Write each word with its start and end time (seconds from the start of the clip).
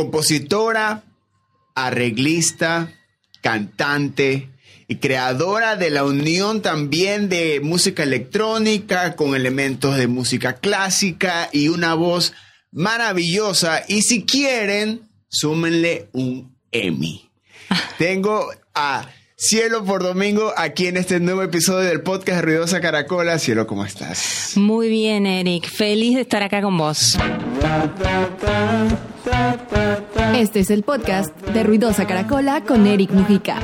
compositora, 0.00 1.04
arreglista, 1.74 2.90
cantante 3.42 4.48
y 4.88 4.96
creadora 4.96 5.76
de 5.76 5.90
la 5.90 6.04
unión 6.04 6.62
también 6.62 7.28
de 7.28 7.60
música 7.60 8.04
electrónica 8.04 9.14
con 9.14 9.34
elementos 9.34 9.98
de 9.98 10.06
música 10.06 10.54
clásica 10.54 11.50
y 11.52 11.68
una 11.68 11.92
voz 11.92 12.32
maravillosa. 12.72 13.82
Y 13.88 14.00
si 14.00 14.24
quieren, 14.24 15.06
súmenle 15.28 16.08
un 16.12 16.56
Emmy. 16.72 17.30
Tengo 17.98 18.48
a 18.74 19.06
Cielo 19.42 19.86
por 19.86 20.02
Domingo 20.02 20.52
aquí 20.54 20.86
en 20.86 20.98
este 20.98 21.18
nuevo 21.18 21.42
episodio 21.42 21.88
del 21.88 22.02
podcast 22.02 22.44
Ruidosa 22.44 22.78
Caracola. 22.82 23.38
Cielo, 23.38 23.66
¿cómo 23.66 23.86
estás? 23.86 24.52
Muy 24.56 24.90
bien, 24.90 25.24
Eric. 25.24 25.66
Feliz 25.66 26.16
de 26.16 26.20
estar 26.20 26.42
acá 26.42 26.60
con 26.60 26.76
vos. 26.76 27.16
Este 30.34 30.60
es 30.60 30.68
el 30.68 30.82
podcast 30.82 31.34
de 31.40 31.62
Ruidosa 31.62 32.06
Caracola 32.06 32.64
con 32.64 32.86
Eric 32.86 33.12
Mujica. 33.12 33.58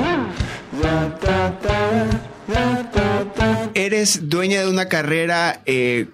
Eres 3.74 4.30
dueña 4.30 4.62
de 4.62 4.70
una 4.70 4.88
carrera 4.88 5.60
eh, 5.66 6.06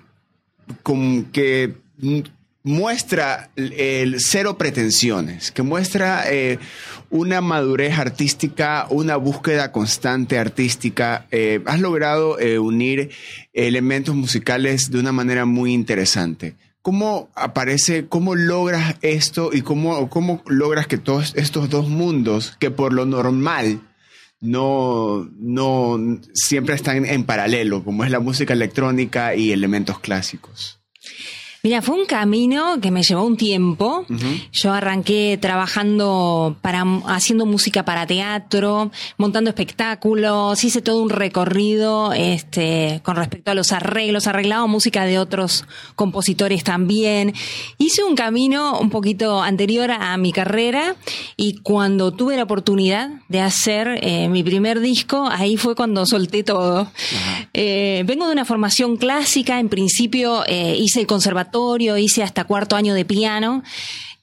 con 0.83 1.27
que 1.27 1.77
muestra 2.65 3.51
el 3.57 4.21
cero 4.21 4.57
pretensiones, 4.57 5.51
que 5.51 5.63
muestra 5.63 6.25
eh, 6.31 6.59
una 7.13 7.41
madurez 7.43 7.99
artística, 7.99 8.87
una 8.91 9.17
búsqueda 9.17 9.71
constante 9.71 10.39
artística. 10.39 11.27
Eh, 11.31 11.61
has 11.67 11.79
logrado 11.79 12.39
unir 12.61 13.11
elementos 13.53 14.15
musicales 14.15 14.91
de 14.91 14.99
una 14.99 15.13
manera 15.13 15.45
muy 15.45 15.73
interesante. 15.73 16.57
¿Cómo 16.81 17.31
aparece, 17.37 18.07
cómo 18.09 18.35
logras 18.35 18.97
esto 19.03 19.51
y 19.53 19.63
cómo, 19.63 20.09
cómo 20.09 20.43
logras 20.47 20.89
que 20.89 20.99
todos 20.99 21.35
estos 21.37 21.71
dos 21.71 21.89
mundos, 21.89 22.57
que 22.59 22.73
por 22.73 22.93
lo 22.93 23.07
normal 23.07 23.83
no, 24.41 25.31
no 25.39 26.01
siempre 26.35 26.75
están 26.75 27.05
en 27.05 27.25
paralelo, 27.25 27.85
como 27.85 28.05
es 28.05 28.11
la 28.11 28.19
música 28.19 28.55
electrónica 28.55 29.37
y 29.37 29.53
elementos 29.53 30.01
clásicos? 30.01 30.81
Mira, 31.65 31.81
fue 31.81 31.95
un 31.95 32.07
camino 32.07 32.81
que 32.81 32.91
me 32.91 33.05
llevó 33.05 33.23
un 33.23 33.37
tiempo. 33.37 34.05
Yo 34.51 34.73
arranqué 34.73 35.39
trabajando 35.41 36.57
para 36.61 36.83
haciendo 37.07 37.47
música 37.47 37.85
para 37.85 38.05
teatro, 38.05 38.91
montando 39.17 39.49
espectáculos, 39.49 40.65
hice 40.65 40.83
todo 40.83 41.01
un 41.01 41.09
recorrido 41.09 42.13
este 42.15 43.01
con 43.05 43.15
respecto 43.15 43.53
a 43.53 43.55
los 43.55 43.71
arreglos, 43.71 44.27
arreglado 44.27 44.67
música 44.67 45.05
de 45.05 45.21
otros 45.21 45.65
compositores 45.95 46.65
también. 46.65 47.33
Hice 47.79 48.03
un 48.03 48.17
camino 48.17 48.81
un 48.81 48.91
poquito 48.91 49.41
anterior 49.41 49.93
a 49.93 50.17
mi 50.17 50.33
carrera 50.33 50.97
y 51.37 51.59
cuando 51.59 52.11
tuve 52.11 52.37
la 52.37 52.43
oportunidad 52.43 53.09
de 53.29 53.41
hacer 53.41 54.01
eh, 54.03 54.29
mi 54.29 54.43
primer 54.43 54.81
disco, 54.81 55.29
ahí 55.31 55.57
fue 55.57 55.77
cuando 55.77 56.07
solté 56.07 56.43
todo. 56.43 56.91
Eh, 57.55 58.03
vengo 58.05 58.27
de 58.27 58.33
una 58.33 58.45
formación 58.45 58.97
clásica, 58.97 59.61
en 59.61 59.69
principio 59.69 60.43
eh, 60.49 60.77
hice 60.77 60.99
el 60.99 61.07
conservatorio 61.07 61.52
hice 61.99 62.23
hasta 62.23 62.45
cuarto 62.45 62.77
año 62.77 62.95
de 62.95 63.05
piano 63.05 63.63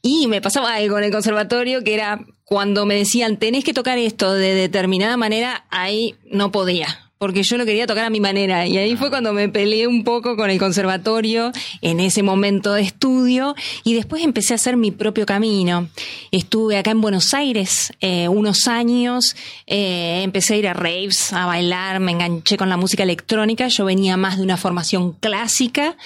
y 0.02 0.28
me 0.28 0.42
pasaba 0.42 0.76
algo 0.76 0.98
en 0.98 1.06
el 1.06 1.12
conservatorio 1.12 1.84
que 1.84 1.94
era 1.94 2.26
cuando 2.44 2.86
me 2.86 2.96
decían 2.96 3.38
tenés 3.38 3.64
que 3.64 3.74
tocar 3.74 3.98
esto 3.98 4.34
de 4.34 4.54
determinada 4.54 5.18
manera, 5.18 5.66
ahí 5.70 6.16
no 6.32 6.52
podía 6.52 7.09
porque 7.20 7.44
yo 7.44 7.58
lo 7.58 7.66
quería 7.66 7.86
tocar 7.86 8.06
a 8.06 8.10
mi 8.10 8.22
manera. 8.22 8.66
Y 8.66 8.78
ahí 8.78 8.96
fue 8.96 9.10
cuando 9.10 9.34
me 9.34 9.50
peleé 9.50 9.88
un 9.88 10.06
poco 10.06 10.38
con 10.38 10.50
el 10.50 10.58
conservatorio 10.58 11.52
en 11.82 12.00
ese 12.00 12.24
momento 12.24 12.74
de 12.74 12.82
estudio 12.82 13.56
y 13.84 13.94
después 13.94 14.24
empecé 14.24 14.54
a 14.54 14.56
hacer 14.56 14.78
mi 14.78 14.92
propio 14.92 15.26
camino. 15.26 15.90
Estuve 16.32 16.78
acá 16.78 16.92
en 16.92 17.02
Buenos 17.02 17.34
Aires 17.34 17.92
eh, 18.00 18.30
unos 18.30 18.68
años, 18.68 19.36
eh, 19.68 20.22
empecé 20.24 20.54
a 20.54 20.58
ir 20.58 20.68
a 20.70 20.74
raves, 20.74 21.34
a 21.34 21.46
bailar, 21.46 22.00
me 22.00 22.14
enganché 22.14 22.56
con 22.56 22.70
la 22.70 22.78
música 22.78 23.04
electrónica, 23.04 23.68
yo 23.68 23.84
venía 23.84 24.16
más 24.16 24.38
de 24.38 24.44
una 24.44 24.56
formación 24.56 25.12
clásica. 25.12 25.98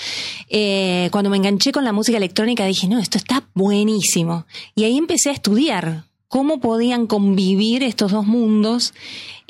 Eh, 0.50 1.10
cuando 1.12 1.30
me 1.30 1.38
enganché 1.38 1.72
con 1.72 1.84
la 1.84 1.94
música 1.94 2.18
electrónica 2.18 2.66
dije, 2.66 2.88
no, 2.88 2.98
esto 2.98 3.20
está 3.20 3.44
buenísimo. 3.54 4.48
Y 4.74 4.86
ahí 4.86 4.98
empecé 4.98 5.30
a 5.30 5.34
estudiar 5.34 6.06
cómo 6.28 6.60
podían 6.60 7.06
convivir 7.06 7.84
estos 7.84 8.12
dos 8.12 8.26
mundos 8.26 8.96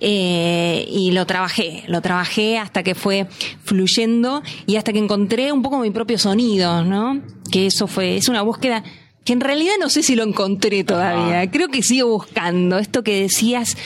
eh, 0.06 0.86
y 0.90 1.12
lo 1.12 1.26
trabajé, 1.26 1.86
lo 1.88 2.02
trabajé 2.02 2.58
hasta 2.58 2.84
que 2.84 2.94
fue 2.94 3.26
fluyendo 3.64 4.44
y 4.66 4.76
hasta 4.76 4.92
que 4.92 5.00
encontré 5.00 5.54
un 5.54 5.62
poco 5.62 5.80
mi 5.80 5.92
propio 5.92 6.18
sonido, 6.18 6.84
¿no? 6.84 7.22
Que 7.50 7.68
eso 7.68 7.88
fue, 7.88 8.18
es 8.18 8.28
una 8.28 8.42
búsqueda 8.42 8.84
que 9.24 9.32
en 9.32 9.40
realidad 9.40 9.76
no 9.80 9.90
sé 9.90 10.04
si 10.04 10.18
lo 10.18 10.24
encontré 10.24 10.84
todavía, 10.84 11.50
creo 11.50 11.70
que 11.70 11.82
sigo 11.84 12.10
buscando. 12.10 12.80
Esto 12.80 13.02
que 13.02 13.22
decías, 13.22 13.78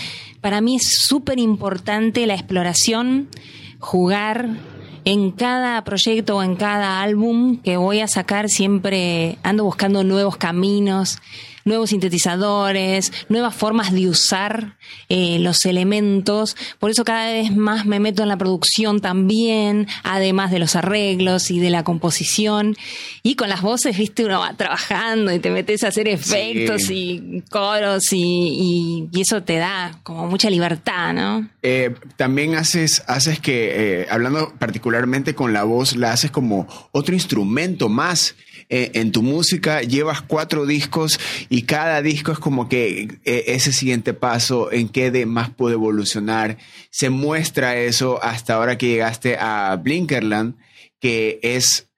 para 0.41 0.59
mí 0.59 0.77
es 0.77 0.87
súper 0.87 1.37
importante 1.37 2.25
la 2.25 2.33
exploración, 2.33 3.29
jugar, 3.77 4.57
en 5.05 5.31
cada 5.31 5.81
proyecto 5.83 6.37
o 6.37 6.43
en 6.43 6.55
cada 6.55 7.01
álbum 7.01 7.61
que 7.61 7.77
voy 7.77 8.01
a 8.01 8.07
sacar 8.07 8.49
siempre 8.49 9.37
ando 9.43 9.63
buscando 9.63 10.03
nuevos 10.03 10.35
caminos, 10.35 11.19
nuevos 11.67 11.91
sintetizadores, 11.91 13.11
nuevas 13.29 13.53
formas 13.53 13.91
de 13.93 14.09
usar 14.09 14.77
eh, 15.09 15.37
los 15.39 15.65
elementos. 15.65 16.55
Por 16.79 16.89
eso 16.89 17.03
cada 17.03 17.31
vez 17.31 17.55
más 17.55 17.85
me 17.85 17.99
meto 17.99 18.23
en 18.23 18.29
la 18.29 18.37
producción 18.37 19.01
también, 19.01 19.87
además 20.03 20.49
de 20.51 20.59
los 20.59 20.75
arreglos 20.75 21.51
y 21.51 21.59
de 21.59 21.69
la 21.69 21.83
composición. 21.83 22.75
Y 23.21 23.35
con 23.35 23.49
las 23.49 23.61
voces, 23.61 23.97
viste, 23.97 24.25
uno 24.25 24.39
va 24.39 24.53
trabajando 24.53 25.31
y 25.31 25.39
te 25.39 25.51
metes 25.51 25.83
a 25.83 25.89
hacer 25.89 26.07
efectos 26.07 26.89
y 26.89 27.43
coros 27.49 28.11
y, 28.11 29.09
eso 29.17 29.41
te 29.41 29.57
da 29.57 29.99
como 30.03 30.27
mucha 30.27 30.49
libertad, 30.49 31.11
¿no? 31.11 31.49
Eh, 31.63 31.93
también 32.15 32.55
haces, 32.55 33.03
haces 33.07 33.39
que, 33.39 34.01
eh, 34.01 34.07
hablando 34.09 34.53
particularmente 34.57 35.35
con 35.35 35.53
la 35.53 35.63
voz, 35.63 35.95
la 35.95 36.11
haces 36.11 36.31
como 36.31 36.67
otro 36.91 37.13
instrumento 37.13 37.89
más 37.89 38.35
eh, 38.69 38.91
en 38.95 39.13
tu 39.13 39.23
música, 39.23 39.81
llevas 39.81 40.21
cuatro 40.21 40.65
discos 40.65 41.19
y 41.47 41.56
cada 41.63 42.01
disco 42.01 42.31
es 42.31 42.39
como 42.39 42.67
que 42.69 43.19
eh, 43.25 43.43
ese 43.47 43.71
siguiente 43.71 44.13
paso, 44.13 44.71
en 44.71 44.89
qué 44.89 45.11
de 45.11 45.25
más 45.25 45.49
puede 45.49 45.75
evolucionar. 45.75 46.57
Se 46.89 47.09
muestra 47.09 47.77
eso 47.77 48.21
hasta 48.23 48.55
ahora 48.55 48.77
que 48.77 48.87
llegaste 48.87 49.37
a 49.37 49.75
Blinkerland, 49.75 50.55
que 50.99 51.39
es 51.41 51.89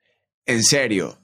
en 0.46 0.62
serio. 0.62 1.18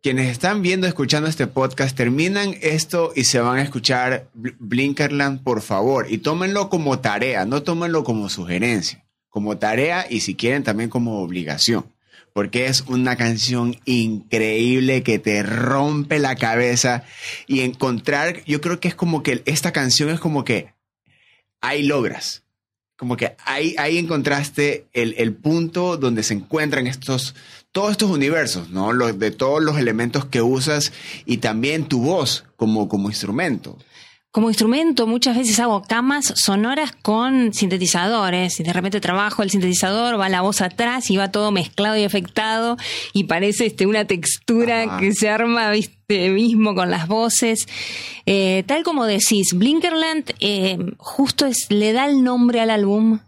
Quienes 0.00 0.30
están 0.30 0.62
viendo, 0.62 0.86
escuchando 0.86 1.28
este 1.28 1.46
podcast, 1.46 1.96
terminan 1.96 2.56
esto 2.60 3.12
y 3.14 3.24
se 3.24 3.38
van 3.40 3.58
a 3.58 3.62
escuchar 3.62 4.28
Blinkerland, 4.34 5.42
por 5.42 5.62
favor, 5.62 6.06
y 6.10 6.18
tómenlo 6.18 6.68
como 6.68 6.98
tarea, 6.98 7.44
no 7.44 7.62
tómenlo 7.62 8.02
como 8.02 8.28
sugerencia, 8.28 9.04
como 9.28 9.58
tarea 9.58 10.06
y 10.08 10.20
si 10.20 10.34
quieren 10.34 10.64
también 10.64 10.90
como 10.90 11.22
obligación 11.22 11.91
porque 12.32 12.66
es 12.66 12.82
una 12.82 13.16
canción 13.16 13.76
increíble 13.84 15.02
que 15.02 15.18
te 15.18 15.42
rompe 15.42 16.18
la 16.18 16.36
cabeza. 16.36 17.04
Y 17.46 17.60
encontrar, 17.60 18.44
yo 18.44 18.60
creo 18.60 18.80
que 18.80 18.88
es 18.88 18.94
como 18.94 19.22
que 19.22 19.42
esta 19.44 19.72
canción 19.72 20.10
es 20.10 20.20
como 20.20 20.44
que 20.44 20.72
ahí 21.60 21.82
logras, 21.82 22.42
como 22.96 23.16
que 23.16 23.36
ahí, 23.44 23.74
ahí 23.78 23.98
encontraste 23.98 24.86
el, 24.92 25.14
el 25.18 25.34
punto 25.34 25.96
donde 25.96 26.22
se 26.22 26.34
encuentran 26.34 26.86
estos, 26.86 27.34
todos 27.72 27.92
estos 27.92 28.10
universos, 28.10 28.70
¿no? 28.70 28.92
Los, 28.92 29.18
de 29.18 29.30
todos 29.30 29.62
los 29.62 29.78
elementos 29.78 30.24
que 30.24 30.42
usas 30.42 30.92
y 31.26 31.38
también 31.38 31.86
tu 31.86 32.02
voz 32.02 32.44
como, 32.56 32.88
como 32.88 33.08
instrumento 33.08 33.78
como 34.32 34.48
instrumento 34.48 35.06
muchas 35.06 35.36
veces 35.36 35.60
hago 35.60 35.82
camas 35.82 36.32
sonoras 36.36 36.92
con 37.02 37.52
sintetizadores 37.52 38.58
y 38.58 38.62
de 38.62 38.72
repente 38.72 38.98
trabajo 38.98 39.42
el 39.42 39.50
sintetizador, 39.50 40.18
va 40.18 40.30
la 40.30 40.40
voz 40.40 40.62
atrás 40.62 41.10
y 41.10 41.18
va 41.18 41.30
todo 41.30 41.52
mezclado 41.52 41.98
y 41.98 42.04
afectado 42.04 42.78
y 43.12 43.24
parece 43.24 43.66
este, 43.66 43.86
una 43.86 44.06
textura 44.06 44.98
que 44.98 45.12
se 45.12 45.28
arma 45.28 45.70
viste 45.70 46.30
mismo 46.30 46.74
con 46.74 46.90
las 46.90 47.08
voces. 47.08 47.68
Eh, 48.24 48.64
tal 48.66 48.84
como 48.84 49.04
decís, 49.04 49.52
Blinkerland 49.52 50.32
eh, 50.40 50.78
justo 50.96 51.44
es, 51.44 51.66
le 51.68 51.92
da 51.92 52.06
el 52.06 52.24
nombre 52.24 52.62
al 52.62 52.70
álbum 52.70 53.18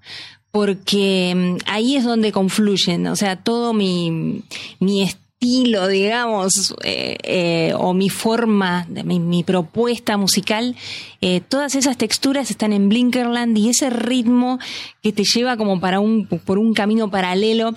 porque 0.51 1.35
mm, 1.37 1.69
ahí 1.71 1.97
es 1.97 2.05
donde 2.05 2.33
confluyen, 2.33 3.09
o 3.09 3.17
sea, 3.17 3.37
todo 3.37 3.75
mi, 3.75 4.43
mi 4.81 5.03
estilo, 5.03 5.24
digamos, 5.45 6.75
eh, 6.83 7.17
eh, 7.23 7.75
o 7.77 7.93
mi 7.95 8.09
forma, 8.09 8.87
mi, 8.89 9.21
mi 9.21 9.45
propuesta 9.45 10.17
musical, 10.17 10.75
eh, 11.21 11.41
todas 11.41 11.75
esas 11.75 11.97
texturas 11.97 12.51
están 12.51 12.73
en 12.73 12.89
Blinkerland 12.89 13.57
y 13.59 13.69
ese 13.69 13.91
ritmo 13.91 14.59
que 15.03 15.13
te 15.13 15.25
lleva 15.25 15.57
como 15.57 15.81
para 15.81 16.01
un, 16.01 16.27
por 16.27 16.59
un 16.59 16.75
camino 16.75 17.11
paralelo. 17.11 17.75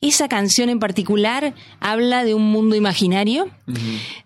Esa 0.00 0.28
canción 0.28 0.68
en 0.68 0.78
particular 0.78 1.54
habla 1.80 2.24
de 2.24 2.34
un 2.34 2.52
mundo 2.52 2.76
imaginario, 2.76 3.48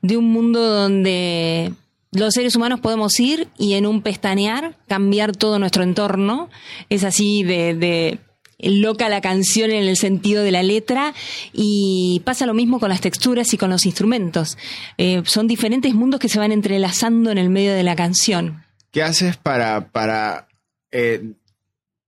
de 0.03 0.17
un 0.19 0.31
mundo 0.31 0.61
donde 0.61 1.73
los 2.11 2.35
seres 2.35 2.55
humanos 2.57 2.81
podemos 2.81 3.19
ir 3.19 3.49
y 3.57 3.73
en 3.73 3.87
un 3.87 4.03
pestañear 4.03 4.77
cambiar 4.87 5.35
todo 5.35 5.59
nuestro 5.59 5.83
entorno. 5.83 6.51
Es 6.91 7.05
así 7.05 7.43
de 7.43 8.19
loca 8.63 9.09
la 9.09 9.21
canción 9.21 9.71
en 9.71 9.85
el 9.85 9.97
sentido 9.97 10.43
de 10.43 10.53
la 10.53 10.63
letra 10.63 11.15
y 11.53 12.23
pasa 12.25 12.47
lo 12.47 12.55
mismo 12.55 12.81
con 12.81 12.89
las 12.89 13.01
texturas 13.01 13.53
y 13.53 13.59
con 13.59 13.71
los 13.71 13.87
instrumentos. 13.87 14.57
Eh, 14.99 15.23
son 15.25 15.47
diferentes 15.47 15.95
mundos 15.95 16.21
que 16.21 16.29
se 16.29 16.39
van 16.39 16.53
entrelazando 16.53 17.31
en 17.31 17.39
el 17.39 17.51
medio 17.51 17.73
de 17.73 17.83
la 17.83 17.97
canción. 17.97 18.65
¿Qué 18.91 19.03
haces 19.03 19.37
para, 19.37 19.89
para 19.91 20.49
eh, 20.91 21.33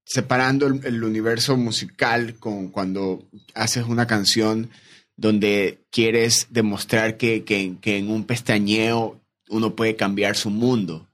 separando 0.04 0.66
el, 0.66 1.02
universo 1.02 1.56
musical 1.56 2.34
con 2.38 2.68
cuando 2.68 3.26
haces 3.54 3.84
una 3.84 4.06
canción 4.06 4.70
donde 5.16 5.80
quieres 5.90 6.48
demostrar 6.50 7.16
que, 7.16 7.44
en 7.46 8.10
un 8.10 8.24
pestañeo 8.24 9.20
uno 9.48 9.74
puede 9.74 9.96
cambiar 9.96 10.36
su 10.36 10.50
mundo? 10.50 11.08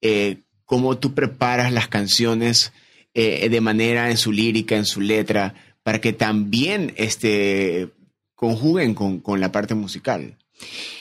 Eh, 0.00 0.38
¿Cómo 0.64 0.96
tú 0.98 1.14
preparas 1.14 1.72
las 1.72 1.88
canciones 1.88 2.72
eh, 3.14 3.48
de 3.48 3.60
manera 3.60 4.10
en 4.10 4.16
su 4.16 4.32
lírica, 4.32 4.76
en 4.76 4.84
su 4.84 5.00
letra, 5.00 5.54
para 5.82 6.00
que 6.00 6.12
también 6.12 6.92
este, 6.96 7.90
conjuguen 8.34 8.94
con, 8.94 9.40
la 9.40 9.50
parte 9.50 9.74
musical? 9.74 10.36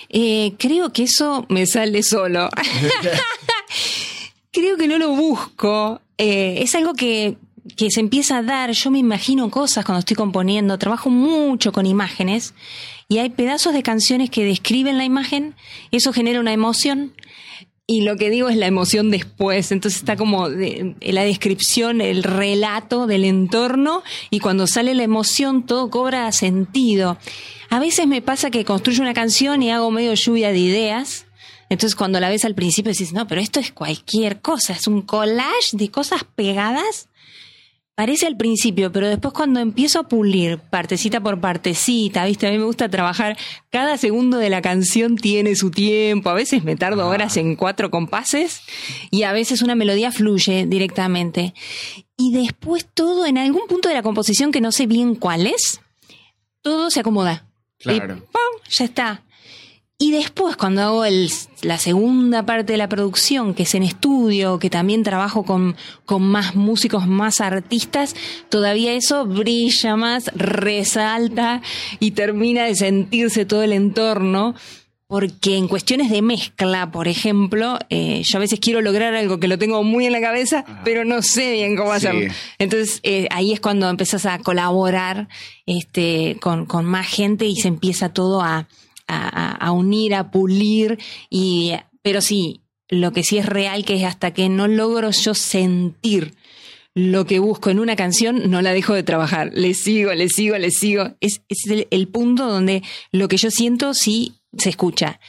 Eh, 0.10 0.54
creo 0.58 0.92
que 0.92 1.04
eso 1.04 1.46
me 1.50 1.66
sale 1.66 2.02
solo. 2.04 2.50
creo 4.52 4.78
que 4.78 4.88
no 4.88 4.98
lo 4.98 5.10
busco. 5.10 6.02
Eh, 6.18 6.60
es 6.62 6.76
algo 6.76 6.94
que, 6.94 7.38
que 7.78 7.92
se 7.92 8.00
empieza 8.00 8.38
a 8.38 8.44
dar. 8.44 8.72
Yo 8.72 8.92
me 8.92 9.00
imagino 9.00 9.50
cosas 9.50 9.86
cuando 9.86 10.00
estoy 10.00 10.16
componiendo. 10.16 10.78
Trabajo 10.78 11.10
mucho 11.10 11.72
con 11.72 11.86
imágenes 11.86 12.54
y 13.08 13.18
hay 13.20 13.30
pedazos 13.30 13.74
de 13.74 13.84
canciones 13.84 14.30
que 14.30 14.46
describen 14.46 14.98
la 14.98 15.06
imagen. 15.06 15.56
Eso 15.92 16.14
genera 16.14 16.40
una 16.40 16.54
emoción 16.54 17.14
y 17.90 18.02
lo 18.02 18.18
que 18.18 18.30
digo 18.30 18.50
es 18.50 18.56
la 18.56 18.68
emoción 18.68 19.10
después. 19.10 19.72
Entonces 19.72 20.02
está 20.02 20.16
como 20.16 20.48
la 20.48 21.24
descripción, 21.24 22.02
el 22.02 22.22
relato 22.22 23.08
del 23.08 23.26
entorno 23.26 24.04
y 24.30 24.42
cuando 24.42 24.68
sale 24.68 24.94
la 24.94 25.02
emoción 25.02 25.66
todo 25.66 25.90
cobra 25.90 26.32
sentido. 26.32 27.18
A 27.72 27.80
veces 27.80 28.06
me 28.06 28.22
pasa 28.22 28.52
que 28.52 28.64
construyo 28.64 29.02
una 29.02 29.16
canción 29.16 29.64
y 29.64 29.72
hago 29.72 29.90
medio 29.90 30.14
lluvia 30.14 30.52
de 30.52 30.60
ideas. 30.60 31.26
Entonces 31.70 31.96
cuando 31.96 32.20
la 32.20 32.30
ves 32.30 32.46
al 32.46 32.54
principio 32.54 32.92
decís, 32.92 33.12
no, 33.12 33.28
pero 33.28 33.42
esto 33.42 33.60
es 33.60 33.72
cualquier 33.72 34.40
cosa, 34.40 34.74
es 34.74 34.86
un 34.86 35.02
collage 35.02 35.72
de 35.72 35.90
cosas 35.90 36.24
pegadas 36.36 37.10
Parece 38.00 38.28
al 38.28 38.38
principio, 38.38 38.94
pero 38.94 39.10
después 39.10 39.34
cuando 39.34 39.60
empiezo 39.60 40.00
a 40.00 40.08
pulir 40.08 40.58
partecita 40.58 41.20
por 41.20 41.42
partecita, 41.42 42.24
viste, 42.24 42.48
a 42.48 42.50
mí 42.50 42.58
me 42.58 42.64
gusta 42.64 42.88
trabajar, 42.88 43.38
cada 43.72 43.98
segundo 43.98 44.38
de 44.38 44.50
la 44.50 44.62
canción 44.62 45.18
tiene 45.18 45.54
su 45.58 45.70
tiempo, 45.70 46.30
a 46.30 46.34
veces 46.34 46.64
me 46.64 46.78
tardo 46.78 47.02
ah. 47.02 47.08
horas 47.08 47.36
en 47.36 47.58
cuatro 47.58 47.92
compases 47.92 48.62
y 49.12 49.24
a 49.24 49.34
veces 49.34 49.62
una 49.62 49.76
melodía 49.76 50.14
fluye 50.14 50.66
directamente. 50.66 51.54
Y 52.16 52.32
después 52.32 52.88
todo, 52.94 53.26
en 53.26 53.38
algún 53.38 53.68
punto 53.68 53.90
de 53.90 53.96
la 53.96 54.02
composición 54.02 54.54
que 54.54 54.62
no 54.62 54.72
sé 54.72 54.88
bien 54.88 55.16
cuál 55.16 55.46
es, 55.46 55.82
todo 56.62 56.92
se 56.92 57.02
acomoda. 57.02 57.48
Claro. 57.80 58.16
Y 58.16 58.20
¡pum! 58.22 58.70
Ya 58.70 58.86
está. 58.86 59.24
Y 60.02 60.14
después, 60.14 60.56
cuando 60.56 60.82
hago 60.82 61.04
el, 61.04 61.30
la 61.62 61.78
segunda 61.78 62.46
parte 62.46 62.72
de 62.72 62.78
la 62.78 62.88
producción, 62.88 63.54
que 63.54 63.64
es 63.64 63.76
en 63.76 63.84
estudio, 63.84 64.58
que 64.58 64.70
también 64.70 65.04
trabajo 65.04 65.44
con, 65.44 65.76
con 66.06 66.24
más 66.24 66.56
músicos, 66.56 67.06
más 67.06 67.42
artistas, 67.42 68.16
todavía 68.48 68.94
eso 68.94 69.26
brilla 69.26 69.98
más, 69.98 70.32
resalta 70.34 71.62
y 72.00 72.12
termina 72.12 72.64
de 72.64 72.76
sentirse 72.76 73.44
todo 73.44 73.62
el 73.62 73.74
entorno. 73.74 74.56
Porque 75.06 75.58
en 75.58 75.68
cuestiones 75.68 76.10
de 76.12 76.22
mezcla, 76.22 76.92
por 76.92 77.08
ejemplo, 77.08 77.78
eh, 77.90 78.22
yo 78.24 78.38
a 78.38 78.42
veces 78.42 78.60
quiero 78.60 78.80
lograr 78.80 79.16
algo 79.16 79.40
que 79.40 79.48
lo 79.48 79.58
tengo 79.58 79.84
muy 79.84 80.06
en 80.06 80.12
la 80.14 80.22
cabeza, 80.22 80.64
pero 80.86 81.04
no 81.04 81.24
sé 81.24 81.52
bien 81.52 81.76
cómo 81.76 81.92
hacerlo. 81.92 82.32
Entonces 82.60 83.00
eh, 83.02 83.28
ahí 83.32 83.52
es 83.52 83.60
cuando 83.60 83.90
empiezas 83.90 84.28
a 84.28 84.38
colaborar 84.38 85.28
este, 85.66 86.38
con, 86.40 86.68
con 86.68 86.86
más 86.86 87.08
gente 87.08 87.48
y 87.48 87.56
se 87.56 87.68
empieza 87.70 88.14
todo 88.14 88.42
a, 88.44 88.68
a, 89.10 89.72
unir, 89.72 90.16
a 90.16 90.32
pulir, 90.32 91.00
y, 91.30 91.74
pero 92.02 92.22
sí, 92.22 92.62
lo 92.88 93.12
que 93.12 93.24
sí 93.24 93.38
es 93.38 93.46
real 93.46 93.86
que 93.86 93.96
es 93.96 94.04
hasta 94.04 94.32
que 94.32 94.50
no 94.50 94.68
logro 94.68 95.12
yo 95.12 95.34
sentir 95.34 96.34
lo 96.96 97.26
que 97.26 97.40
busco 97.40 97.70
en 97.70 97.80
una 97.80 97.96
canción, 97.96 98.50
no 98.50 98.62
la 98.62 98.74
dejo 98.74 98.94
de 98.94 99.04
trabajar. 99.04 99.52
Le 99.54 99.74
sigo, 99.74 100.14
le 100.14 100.28
sigo, 100.28 100.58
le 100.58 100.72
sigo. 100.72 101.16
Es, 101.22 101.42
es 101.48 101.86
el, 101.90 102.08
punto 102.08 102.48
donde 102.48 102.84
lo 103.12 103.28
que 103.28 103.38
yo 103.38 103.52
siento 103.52 103.94
sí 103.94 104.34
se 104.58 104.70
escucha. 104.70 105.20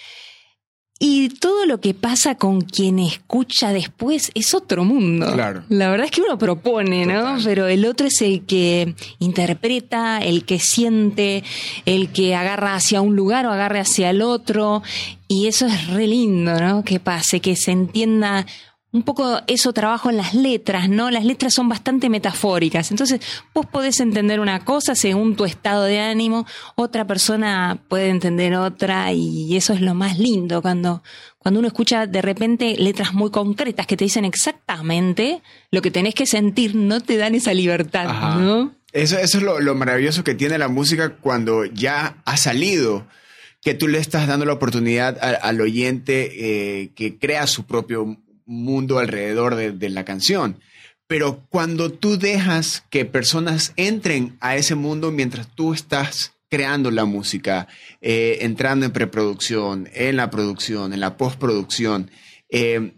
Y 1.02 1.30
todo 1.30 1.64
lo 1.64 1.80
que 1.80 1.94
pasa 1.94 2.34
con 2.34 2.60
quien 2.60 2.98
escucha 2.98 3.72
después 3.72 4.30
es 4.34 4.52
otro 4.52 4.84
mundo. 4.84 5.32
Claro. 5.32 5.64
La 5.70 5.88
verdad 5.88 6.04
es 6.04 6.12
que 6.12 6.20
uno 6.20 6.36
propone, 6.36 7.06
¿no? 7.06 7.38
Pero 7.42 7.68
el 7.68 7.86
otro 7.86 8.06
es 8.06 8.20
el 8.20 8.44
que 8.44 8.94
interpreta, 9.18 10.18
el 10.18 10.44
que 10.44 10.58
siente, 10.58 11.42
el 11.86 12.10
que 12.12 12.34
agarra 12.34 12.74
hacia 12.74 13.00
un 13.00 13.16
lugar 13.16 13.46
o 13.46 13.50
agarra 13.50 13.80
hacia 13.80 14.10
el 14.10 14.20
otro. 14.20 14.82
Y 15.26 15.46
eso 15.46 15.66
es 15.66 15.86
re 15.86 16.06
lindo, 16.06 16.60
¿no? 16.60 16.84
Que 16.84 17.00
pase, 17.00 17.40
que 17.40 17.56
se 17.56 17.70
entienda 17.70 18.44
un 18.92 19.04
poco 19.04 19.40
eso 19.46 19.72
trabajo 19.72 20.10
en 20.10 20.16
las 20.16 20.34
letras, 20.34 20.88
¿no? 20.88 21.10
Las 21.10 21.24
letras 21.24 21.54
son 21.54 21.68
bastante 21.68 22.08
metafóricas. 22.08 22.90
Entonces, 22.90 23.20
vos 23.54 23.66
podés 23.66 24.00
entender 24.00 24.40
una 24.40 24.64
cosa 24.64 24.94
según 24.94 25.36
tu 25.36 25.44
estado 25.44 25.84
de 25.84 26.00
ánimo, 26.00 26.46
otra 26.74 27.06
persona 27.06 27.78
puede 27.88 28.08
entender 28.08 28.54
otra, 28.56 29.12
y 29.12 29.56
eso 29.56 29.72
es 29.74 29.80
lo 29.80 29.94
más 29.94 30.18
lindo 30.18 30.60
cuando, 30.60 31.02
cuando 31.38 31.60
uno 31.60 31.68
escucha 31.68 32.06
de 32.06 32.20
repente 32.20 32.76
letras 32.78 33.14
muy 33.14 33.30
concretas 33.30 33.86
que 33.86 33.96
te 33.96 34.04
dicen 34.04 34.24
exactamente 34.24 35.40
lo 35.70 35.82
que 35.82 35.92
tenés 35.92 36.14
que 36.14 36.26
sentir, 36.26 36.74
no 36.74 37.00
te 37.00 37.16
dan 37.16 37.36
esa 37.36 37.54
libertad, 37.54 38.38
¿no? 38.38 38.74
Eso, 38.92 39.18
eso 39.18 39.38
es 39.38 39.44
lo, 39.44 39.74
maravilloso 39.76 40.24
que 40.24 40.34
tiene 40.34 40.58
la 40.58 40.66
música 40.66 41.16
cuando 41.20 41.64
ya 41.64 42.16
ha 42.24 42.36
salido 42.36 43.06
que 43.62 43.74
tú 43.74 43.86
le 43.86 43.98
estás 43.98 44.26
dando 44.26 44.46
la 44.46 44.54
oportunidad 44.54 45.16
al 45.20 45.60
oyente 45.60 46.32
eh, 46.82 46.90
que 46.96 47.18
crea 47.18 47.46
su 47.46 47.66
propio 47.66 48.18
mundo 48.50 48.98
alrededor 48.98 49.54
de, 49.54 49.88
la 49.88 50.04
canción. 50.04 50.60
Pero 51.06 51.46
cuando 51.48 51.90
tú 51.90 52.18
dejas 52.18 52.84
que 52.90 53.04
personas 53.04 53.72
entren 53.76 54.36
a 54.40 54.56
ese 54.56 54.74
mundo 54.74 55.10
mientras 55.10 55.48
tú 55.54 55.72
estás 55.72 56.34
creando 56.48 56.90
la 56.90 57.04
música, 57.04 57.68
eh, 58.00 58.38
entrando 58.42 58.86
en 58.86 58.92
preproducción, 58.92 59.88
en 59.94 60.16
la 60.16 60.30
producción, 60.30 60.92
en 60.92 61.00
la 61.00 61.16
postproducción, 61.16 62.10
eh, 62.48 62.94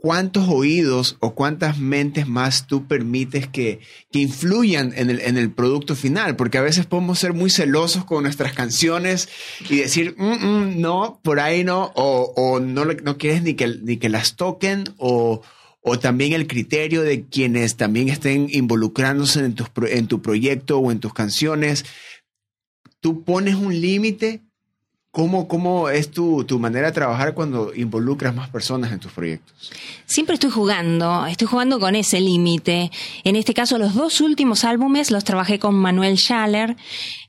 ¿cuántos 0.00 0.48
oídos 0.48 1.16
o 1.20 1.34
cuántas 1.34 1.78
mentes 1.78 2.26
más 2.26 2.66
tú 2.66 2.86
permites 2.86 3.46
que, 3.46 3.80
influyan 4.12 4.92
en 4.96 5.10
el, 5.10 5.50
producto 5.52 5.94
final? 5.94 6.36
Porque 6.36 6.58
a 6.58 6.62
veces 6.62 6.86
podemos 6.86 7.18
ser 7.18 7.32
muy 7.32 7.50
celosos 7.50 8.04
con 8.04 8.24
nuestras 8.24 8.52
canciones 8.52 9.28
y 9.68 9.76
decir, 9.76 10.14
mm, 10.16 10.24
mm, 10.24 10.80
no, 10.80 11.20
por 11.22 11.40
ahí 11.40 11.64
no, 11.64 11.92
o, 11.94 12.60
no, 12.60 12.84
no 12.84 13.18
quieres 13.18 13.42
ni 13.42 13.54
que, 13.54 13.68
ni 13.82 13.98
que 13.98 14.08
las 14.08 14.36
toquen, 14.36 14.84
o, 14.96 15.42
también 16.00 16.34
el 16.34 16.46
criterio 16.46 17.02
de 17.02 17.26
quienes 17.26 17.76
también 17.76 18.08
estén 18.10 18.48
involucrándose 18.50 19.40
en 19.40 19.54
tu, 19.54 19.64
en 19.86 20.06
tu 20.06 20.22
proyecto 20.22 20.78
o 20.78 20.92
en 20.92 21.00
tus 21.00 21.12
canciones. 21.12 21.84
Tú 23.00 23.24
pones 23.24 23.54
un 23.54 23.80
límite 23.80 24.42
¿Cómo, 25.12 25.48
¿Cómo, 25.48 25.88
es 25.88 26.12
tu, 26.12 26.44
tu, 26.44 26.60
manera 26.60 26.86
de 26.86 26.92
trabajar 26.92 27.34
cuando 27.34 27.74
involucras 27.74 28.32
más 28.32 28.48
personas 28.48 28.92
en 28.92 29.00
tus 29.00 29.10
proyectos? 29.10 29.72
Siempre 30.06 30.34
estoy 30.34 30.50
jugando, 30.50 31.26
estoy 31.26 31.48
jugando 31.48 31.80
con 31.80 31.96
ese 31.96 32.20
límite. 32.20 32.92
En 33.24 33.34
este 33.34 33.52
caso, 33.52 33.76
los 33.76 33.94
dos 33.94 34.20
últimos 34.20 34.62
álbumes 34.62 35.10
los 35.10 35.24
trabajé 35.24 35.58
con 35.58 35.74
Manuel 35.74 36.16
Schaller, 36.16 36.76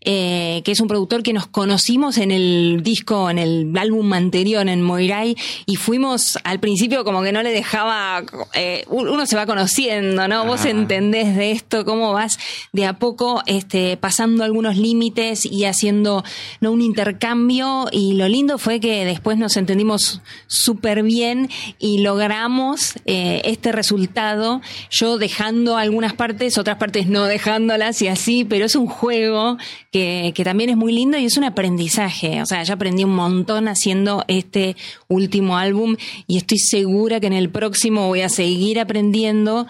eh, 0.03 0.61
que 0.65 0.71
es 0.71 0.79
un 0.79 0.87
productor 0.87 1.21
que 1.21 1.31
nos 1.31 1.47
conocimos 1.47 2.17
en 2.17 2.31
el 2.31 2.81
disco, 2.81 3.29
en 3.29 3.37
el 3.37 3.71
álbum 3.77 4.13
anterior, 4.13 4.67
en 4.67 4.81
Moirai, 4.81 5.35
y 5.65 5.75
fuimos 5.75 6.39
al 6.43 6.59
principio 6.59 7.03
como 7.03 7.21
que 7.21 7.31
no 7.31 7.43
le 7.43 7.51
dejaba, 7.51 8.23
eh, 8.55 8.83
uno 8.89 9.25
se 9.27 9.35
va 9.35 9.45
conociendo, 9.45 10.27
¿no? 10.27 10.45
Vos 10.45 10.65
entendés 10.65 11.35
de 11.35 11.51
esto, 11.51 11.85
cómo 11.85 12.13
vas 12.13 12.39
de 12.73 12.85
a 12.85 12.93
poco 12.93 13.43
este, 13.45 13.95
pasando 13.97 14.43
algunos 14.43 14.75
límites 14.75 15.45
y 15.45 15.65
haciendo 15.65 16.23
¿no? 16.61 16.71
un 16.71 16.81
intercambio 16.81 17.87
y 17.91 18.13
lo 18.13 18.27
lindo 18.27 18.57
fue 18.57 18.79
que 18.79 19.05
después 19.05 19.37
nos 19.37 19.55
entendimos 19.57 20.21
súper 20.47 21.03
bien 21.03 21.49
y 21.77 21.99
logramos 21.99 22.95
eh, 23.05 23.41
este 23.45 23.71
resultado, 23.71 24.61
yo 24.89 25.17
dejando 25.17 25.77
algunas 25.77 26.13
partes, 26.13 26.57
otras 26.57 26.77
partes 26.77 27.07
no 27.07 27.25
dejándolas 27.25 28.01
y 28.01 28.07
así, 28.07 28.45
pero 28.45 28.65
es 28.65 28.75
un 28.75 28.87
juego 28.87 29.57
que, 29.91 30.31
que 30.35 30.43
también 30.43 30.69
es 30.69 30.77
muy 30.77 30.93
lindo 30.93 31.17
y 31.17 31.25
es 31.25 31.37
un 31.37 31.43
aprendizaje, 31.43 32.41
o 32.41 32.45
sea, 32.45 32.63
ya 32.63 32.75
aprendí 32.75 33.03
un 33.03 33.15
montón 33.15 33.67
haciendo 33.67 34.23
este 34.27 34.75
último 35.07 35.57
álbum 35.57 35.95
y 36.27 36.37
estoy 36.37 36.59
segura 36.59 37.19
que 37.19 37.27
en 37.27 37.33
el 37.33 37.49
próximo 37.49 38.07
voy 38.07 38.21
a 38.21 38.29
seguir 38.29 38.79
aprendiendo 38.79 39.67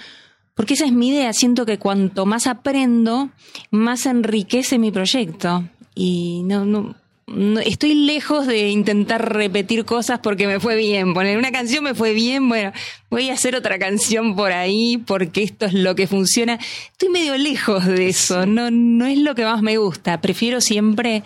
porque 0.54 0.76
esa 0.76 0.86
es 0.86 0.92
mi 0.92 1.10
idea. 1.10 1.34
Siento 1.34 1.66
que 1.66 1.80
cuanto 1.80 2.26
más 2.26 2.46
aprendo, 2.46 3.32
más 3.72 4.06
enriquece 4.06 4.78
mi 4.78 4.92
proyecto. 4.92 5.68
Y 5.96 6.44
no, 6.46 6.66
no, 6.66 6.96
estoy 7.64 7.94
lejos 7.94 8.48
de 8.48 8.70
intentar 8.70 9.34
repetir 9.34 9.86
cosas 9.86 10.20
porque 10.20 10.48
me 10.48 10.60
fue 10.60 10.76
bien. 10.76 11.14
Poner 11.14 11.38
una 11.38 11.52
canción 11.52 11.84
me 11.84 11.96
fue 11.96 12.14
bien, 12.14 12.48
bueno, 12.50 12.72
voy 13.10 13.30
a 13.30 13.34
hacer 13.34 13.56
otra 13.56 13.80
canción 13.80 14.36
por 14.36 14.52
ahí 14.52 14.98
porque 15.06 15.44
esto 15.44 15.66
es 15.66 15.74
lo 15.74 15.96
que 15.96 16.08
funciona. 16.08 16.60
Estoy 16.92 17.10
medio 17.10 17.38
lejos 17.38 17.86
de 17.86 18.10
eso, 18.10 18.46
no, 18.46 18.72
no 18.72 19.06
es 19.06 19.18
lo 19.18 19.36
que 19.36 19.46
más 19.46 19.62
me 19.62 19.78
gusta. 19.78 20.22
Prefiero 20.22 20.62
siempre 20.62 21.24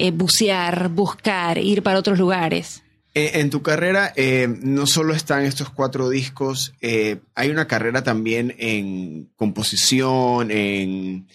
eh, 0.00 0.12
bucear, 0.12 0.90
buscar, 0.90 1.58
ir 1.58 1.82
para 1.82 1.98
otros 1.98 2.18
lugares. 2.18 2.84
Eh, 3.14 3.40
en 3.40 3.50
tu 3.50 3.62
carrera 3.62 4.12
eh, 4.14 4.46
no 4.48 4.86
solo 4.86 5.12
están 5.12 5.44
estos 5.44 5.70
cuatro 5.70 6.08
discos, 6.08 6.72
hay 6.80 7.50
una 7.50 7.66
carrera 7.66 8.04
también 8.04 8.54
en 8.58 9.28
composición, 9.36 10.52
en, 10.52 11.26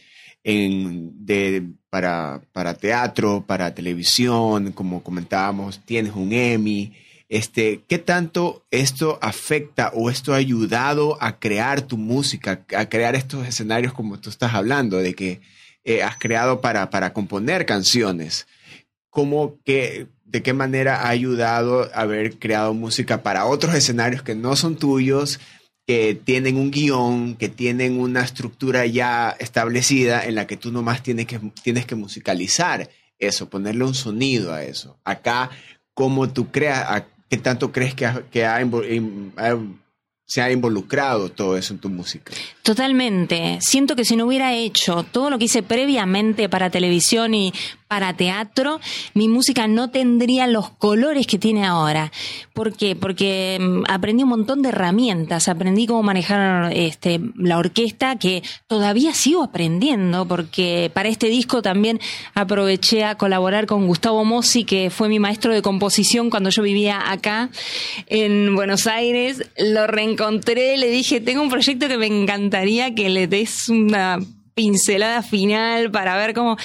de, 0.43 1.63
para, 1.89 2.41
para, 2.51 2.73
teatro, 2.73 3.45
para 3.45 3.73
televisión, 3.73 4.71
como 4.71 5.03
comentábamos, 5.03 5.79
tienes 5.85 6.13
un 6.15 6.33
Emmy. 6.33 6.93
Este, 7.29 7.81
¿Qué 7.87 7.97
tanto 7.97 8.65
esto 8.69 9.17
afecta 9.21 9.91
o 9.95 10.09
esto 10.09 10.33
ha 10.33 10.37
ayudado 10.37 11.17
a 11.21 11.39
crear 11.39 11.81
tu 11.81 11.97
música, 11.97 12.65
a 12.75 12.89
crear 12.89 13.15
estos 13.15 13.47
escenarios 13.47 13.93
como 13.93 14.19
tú 14.19 14.29
estás 14.29 14.53
hablando, 14.53 14.97
de 14.97 15.13
que 15.15 15.41
has 16.03 16.17
creado 16.17 16.61
para, 16.61 16.89
para 16.89 17.13
componer 17.13 17.65
canciones? 17.65 18.45
cómo 19.13 19.59
que, 19.63 20.07
de 20.25 20.41
qué 20.41 20.53
manera 20.53 21.03
ha 21.03 21.09
ayudado 21.09 21.83
a 21.93 22.01
haber 22.01 22.39
creado 22.39 22.73
música 22.73 23.21
para 23.21 23.45
otros 23.45 23.75
escenarios 23.75 24.23
que 24.23 24.33
no 24.33 24.55
son 24.55 24.75
tuyos, 24.75 25.39
que 25.85 26.15
tienen 26.15 26.57
un 26.57 26.71
guion, 26.71 27.35
que 27.35 27.49
tienen 27.49 27.99
una 27.99 28.21
estructura 28.21 28.85
ya 28.85 29.35
establecida 29.39 30.25
en 30.25 30.35
la 30.35 30.47
que 30.47 30.57
tú 30.57 30.71
nomás 30.71 31.03
tienes 31.03 31.27
que, 31.27 31.39
tienes 31.61 31.85
que 31.85 31.95
musicalizar 31.95 32.89
eso, 33.19 33.49
ponerle 33.49 33.83
un 33.83 33.93
sonido 33.93 34.53
a 34.53 34.63
eso. 34.63 34.97
Acá, 35.03 35.49
¿cómo 35.93 36.29
tú 36.29 36.51
creas, 36.51 37.03
qué 37.29 37.37
tanto 37.37 37.71
crees 37.71 37.95
que, 37.95 38.09
que 38.31 38.45
ha, 38.45 38.59
se 40.25 40.41
ha 40.41 40.51
involucrado 40.51 41.29
todo 41.29 41.57
eso 41.57 41.73
en 41.73 41.79
tu 41.79 41.89
música. 41.89 42.31
Totalmente. 42.63 43.59
Siento 43.61 43.95
que 43.95 44.05
si 44.05 44.15
no 44.15 44.25
hubiera 44.25 44.53
hecho 44.53 45.03
todo 45.03 45.29
lo 45.29 45.37
que 45.37 45.45
hice 45.45 45.63
previamente 45.63 46.47
para 46.49 46.69
televisión 46.69 47.33
y 47.33 47.53
para 47.93 48.17
teatro, 48.17 48.79
mi 49.13 49.27
música 49.27 49.67
no 49.67 49.91
tendría 49.91 50.47
los 50.47 50.71
colores 50.71 51.27
que 51.27 51.37
tiene 51.37 51.63
ahora. 51.63 52.11
¿Por 52.51 52.75
qué? 52.75 52.95
Porque 52.95 53.59
mm, 53.61 53.83
aprendí 53.87 54.23
un 54.23 54.29
montón 54.29 54.63
de 54.63 54.69
herramientas, 54.69 55.47
aprendí 55.47 55.85
cómo 55.85 56.01
manejar 56.01 56.73
este, 56.73 57.19
la 57.37 57.59
orquesta, 57.59 58.15
que 58.15 58.41
todavía 58.65 59.13
sigo 59.13 59.43
aprendiendo, 59.43 60.27
porque 60.27 60.89
para 60.91 61.07
este 61.07 61.27
disco 61.27 61.61
también 61.61 61.99
aproveché 62.33 63.03
a 63.03 63.13
colaborar 63.13 63.67
con 63.67 63.85
Gustavo 63.85 64.25
Mossi, 64.25 64.63
que 64.63 64.89
fue 64.89 65.07
mi 65.07 65.19
maestro 65.19 65.53
de 65.53 65.61
composición 65.61 66.31
cuando 66.31 66.49
yo 66.49 66.63
vivía 66.63 67.11
acá 67.11 67.51
en 68.07 68.55
Buenos 68.55 68.87
Aires. 68.87 69.43
Lo 69.55 69.85
reencontré, 69.85 70.77
le 70.77 70.89
dije, 70.89 71.21
tengo 71.21 71.43
un 71.43 71.49
proyecto 71.49 71.87
que 71.87 71.99
me 71.99 72.07
encantaría 72.07 72.95
que 72.95 73.09
le 73.09 73.27
des 73.27 73.69
una 73.69 74.17
pincelada 74.53 75.21
final 75.21 75.91
para 75.91 76.17
ver 76.17 76.33
cómo... 76.33 76.57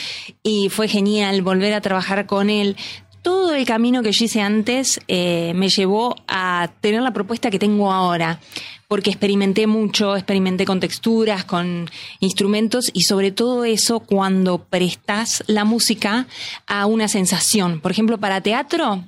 Y 0.42 0.68
fue 0.68 0.88
genial 0.88 1.42
volver 1.42 1.74
a 1.74 1.80
trabajar 1.80 2.26
con 2.26 2.50
él. 2.50 2.76
Todo 3.22 3.54
el 3.54 3.66
camino 3.66 4.02
que 4.02 4.12
yo 4.12 4.24
hice 4.24 4.40
antes 4.40 5.00
eh, 5.08 5.52
me 5.54 5.68
llevó 5.68 6.14
a 6.28 6.70
tener 6.80 7.02
la 7.02 7.12
propuesta 7.12 7.50
que 7.50 7.58
tengo 7.58 7.92
ahora, 7.92 8.40
porque 8.86 9.10
experimenté 9.10 9.66
mucho, 9.66 10.16
experimenté 10.16 10.64
con 10.64 10.80
texturas, 10.80 11.44
con 11.44 11.90
instrumentos 12.20 12.90
y 12.92 13.02
sobre 13.02 13.32
todo 13.32 13.64
eso 13.64 14.00
cuando 14.00 14.64
prestas 14.64 15.44
la 15.46 15.64
música 15.64 16.26
a 16.66 16.86
una 16.86 17.08
sensación. 17.08 17.80
Por 17.80 17.90
ejemplo, 17.90 18.18
para 18.18 18.40
teatro, 18.40 19.04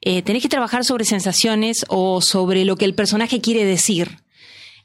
eh, 0.00 0.22
tenés 0.22 0.42
que 0.42 0.48
trabajar 0.48 0.84
sobre 0.84 1.04
sensaciones 1.04 1.84
o 1.88 2.20
sobre 2.20 2.64
lo 2.64 2.76
que 2.76 2.84
el 2.84 2.94
personaje 2.94 3.40
quiere 3.40 3.64
decir. 3.64 4.18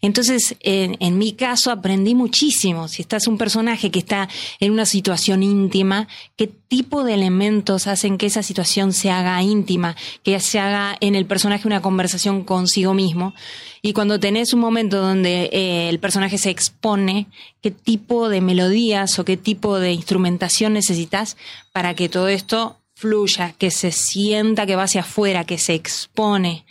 Entonces, 0.01 0.55
en, 0.59 1.17
mi 1.17 1.33
caso, 1.33 1.71
aprendí 1.71 2.13
muchísimo. 2.13 2.87
Si 2.87 3.01
estás 3.01 3.27
un 3.27 3.37
personaje 3.37 3.89
que 3.89 3.99
está 3.99 4.29
en 4.59 4.71
una 4.71 4.85
situación 4.85 5.41
íntima, 5.41 6.07
¿qué 6.35 6.47
tipo 6.47 7.03
de 7.03 7.15
elementos 7.15 7.87
hacen 7.87 8.17
que 8.17 8.27
esa 8.27 8.43
situación 8.43 8.93
se 8.93 9.09
haga 9.09 9.41
íntima? 9.41 9.95
Que 10.23 10.39
se 10.39 10.59
haga 10.59 10.95
en 11.01 11.15
el 11.15 11.25
personaje 11.25 11.67
una 11.67 11.81
conversación 11.81 12.43
consigo 12.43 12.93
mismo. 12.93 13.33
Y 13.81 13.93
cuando 13.93 14.19
tenés 14.19 14.53
un 14.53 14.59
momento 14.59 15.01
donde 15.01 15.49
eh, 15.51 15.89
el 15.89 15.99
personaje 15.99 16.37
se 16.37 16.51
expone, 16.51 17.27
¿qué 17.61 17.71
tipo 17.71 18.29
de 18.29 18.41
melodías 18.41 19.17
o 19.17 19.25
qué 19.25 19.35
tipo 19.35 19.79
de 19.79 19.93
instrumentación 19.93 20.73
necesitas 20.73 21.37
para 21.71 21.95
que 21.95 22.07
todo 22.07 22.27
esto 22.27 22.77
fluya, 22.93 23.53
que 23.57 23.71
se 23.71 23.91
sienta 23.91 24.65
que 24.65 24.75
va 24.75 24.83
hacia 24.83 25.01
afuera, 25.01 25.45
que 25.45 25.57
se 25.57 25.73
expone? 25.73 26.65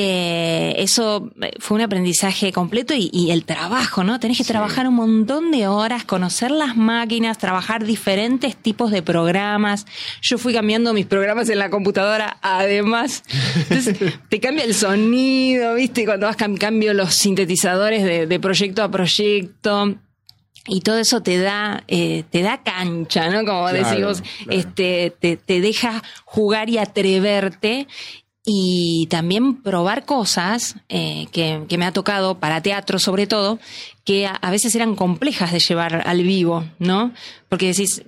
Eh, 0.00 0.76
eso 0.78 1.28
fue 1.58 1.74
un 1.74 1.80
aprendizaje 1.80 2.52
completo 2.52 2.94
y, 2.96 3.32
el 3.32 3.44
trabajo, 3.44 4.04
¿no? 4.04 4.20
Tenés 4.20 4.38
que 4.38 4.44
trabajar 4.44 4.86
un 4.86 4.94
montón 4.94 5.50
de 5.50 5.66
horas, 5.66 6.04
conocer 6.04 6.52
las 6.52 6.76
máquinas, 6.76 7.36
trabajar 7.36 7.84
diferentes 7.84 8.54
tipos 8.54 8.92
de 8.92 9.02
programas. 9.02 9.86
Yo 10.22 10.38
fui 10.38 10.52
cambiando 10.52 10.94
mis 10.94 11.06
programas 11.06 11.48
en 11.48 11.58
la 11.58 11.68
computadora, 11.68 12.38
además. 12.42 13.24
Entonces, 13.56 13.96
te 14.28 14.38
cambia 14.38 14.62
el 14.62 14.74
sonido, 14.74 15.74
¿viste? 15.74 16.04
Cuando 16.04 16.28
vas 16.28 16.36
cambio 16.36 16.94
los 16.94 17.14
sintetizadores 17.14 18.28
de, 18.28 18.38
proyecto 18.38 18.84
a 18.84 18.90
proyecto 18.92 19.96
y 20.68 20.80
todo 20.82 20.98
eso 20.98 21.22
te 21.22 21.38
da 21.38 21.82
eh, 21.88 22.22
te 22.30 22.42
da 22.42 22.62
cancha 22.62 23.30
no 23.30 23.44
como 23.44 23.68
decimos 23.68 24.22
este 24.48 25.12
te, 25.18 25.36
te, 25.36 25.60
deja 25.60 26.02
jugar 26.24 26.68
y 26.68 26.78
atreverte 26.78 27.88
y 28.50 29.08
también 29.10 29.56
probar 29.56 30.06
cosas 30.06 30.76
eh, 30.88 31.26
que, 31.32 31.66
me 31.76 31.84
ha 31.84 31.92
tocado 31.92 32.38
para 32.38 32.62
teatro 32.62 32.98
sobre 32.98 33.26
todo, 33.26 33.58
que 34.06 34.26
a, 34.26 34.50
veces 34.50 34.74
eran 34.74 34.96
complejas 34.96 35.52
de 35.52 35.58
llevar 35.58 36.08
al 36.08 36.22
vivo, 36.22 36.64
¿no? 36.78 37.12
Porque 37.50 37.66
decís, 37.66 38.02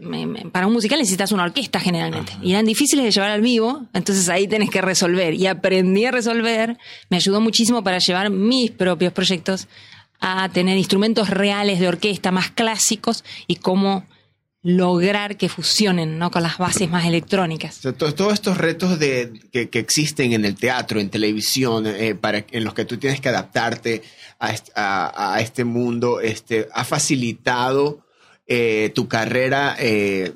para 0.50 0.66
un 0.66 0.72
musical 0.72 0.98
necesitas 0.98 1.32
una 1.32 1.44
orquesta 1.44 1.78
generalmente, 1.78 2.32
y 2.40 2.52
eran 2.52 2.64
difíciles 2.64 3.04
de 3.04 3.10
llevar 3.10 3.32
al 3.32 3.42
vivo, 3.42 3.82
entonces 3.92 4.30
ahí 4.30 4.48
tenés 4.48 4.70
que 4.70 4.80
resolver. 4.80 5.34
Y 5.34 5.46
aprendí 5.46 6.06
a 6.06 6.10
resolver, 6.10 6.78
me 7.10 7.18
ayudó 7.18 7.42
muchísimo 7.42 7.84
para 7.84 7.98
llevar 7.98 8.30
mis 8.30 8.70
propios 8.70 9.12
proyectos 9.12 9.68
a 10.20 10.48
tener 10.48 10.78
instrumentos 10.78 11.28
reales 11.28 11.80
de 11.80 11.88
orquesta 11.88 12.30
más 12.30 12.50
clásicos 12.50 13.24
y 13.46 13.56
cómo 13.56 14.06
lograr 14.62 15.36
que 15.36 15.48
fusionen 15.48 16.18
¿no? 16.18 16.30
con 16.30 16.42
las 16.42 16.58
bases 16.58 16.90
más 16.90 17.06
electrónicas. 17.06 17.80
todos, 17.96 18.34
estos 18.34 18.58
retos 18.58 18.98
de, 18.98 19.32
que, 19.50 19.68
existen 19.78 20.32
en 20.32 20.44
el 20.44 20.56
teatro, 20.56 21.00
en 21.00 21.08
televisión, 21.08 21.86
eh, 21.86 22.14
para, 22.14 22.44
en 22.50 22.64
los 22.64 22.74
que 22.74 22.84
tú 22.84 22.98
tienes 22.98 23.20
que 23.20 23.30
adaptarte 23.30 24.02
a, 24.38 25.38
este 25.40 25.64
mundo, 25.64 26.20
este, 26.20 26.68
ha 26.72 26.84
facilitado 26.84 28.04
eh, 28.46 28.90
tu 28.94 29.08
carrera 29.08 29.76
eh, 29.78 30.32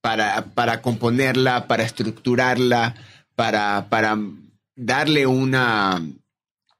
para, 0.00 0.46
para, 0.54 0.82
componerla, 0.82 1.66
para 1.66 1.84
estructurarla, 1.84 2.94
para, 3.34 3.88
para 3.88 4.18
darle 4.76 5.26
una, 5.26 6.02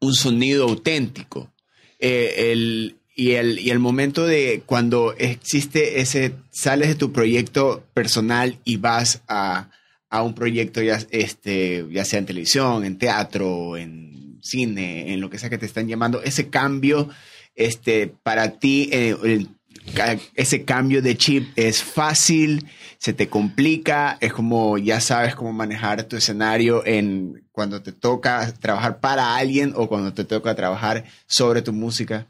un 0.00 0.14
sonido 0.14 0.64
auténtico. 0.64 1.52
el, 1.98 2.96
y 3.14 3.32
el, 3.32 3.58
y 3.58 3.70
el 3.70 3.78
momento 3.78 4.26
de 4.26 4.62
cuando 4.66 5.14
existe 5.18 6.00
ese, 6.00 6.34
sales 6.50 6.88
de 6.88 6.94
tu 6.94 7.12
proyecto 7.12 7.84
personal 7.94 8.58
y 8.64 8.76
vas 8.76 9.22
a, 9.28 9.70
a 10.10 10.22
un 10.22 10.34
proyecto 10.34 10.82
ya, 10.82 10.98
este, 11.10 11.86
ya 11.90 12.04
sea 12.04 12.18
en 12.18 12.26
televisión, 12.26 12.84
en 12.84 12.98
teatro, 12.98 13.76
en 13.76 14.38
cine, 14.42 15.12
en 15.12 15.20
lo 15.20 15.30
que 15.30 15.38
sea 15.38 15.50
que 15.50 15.58
te 15.58 15.66
están 15.66 15.88
llamando, 15.88 16.22
ese 16.22 16.48
cambio, 16.50 17.08
este, 17.54 18.08
para 18.08 18.58
ti, 18.58 18.88
eh, 18.92 19.46
ese 20.34 20.64
cambio 20.64 21.02
de 21.02 21.16
chip 21.16 21.48
es 21.56 21.82
fácil, 21.82 22.66
se 22.98 23.12
te 23.12 23.28
complica, 23.28 24.16
es 24.20 24.32
como 24.32 24.78
ya 24.78 25.00
sabes 25.00 25.34
cómo 25.34 25.52
manejar 25.52 26.04
tu 26.04 26.16
escenario 26.16 26.84
en 26.86 27.44
cuando 27.52 27.82
te 27.82 27.92
toca 27.92 28.52
trabajar 28.54 29.00
para 29.00 29.36
alguien 29.36 29.72
o 29.76 29.88
cuando 29.88 30.12
te 30.14 30.24
toca 30.24 30.54
trabajar 30.54 31.04
sobre 31.26 31.62
tu 31.62 31.72
música. 31.72 32.26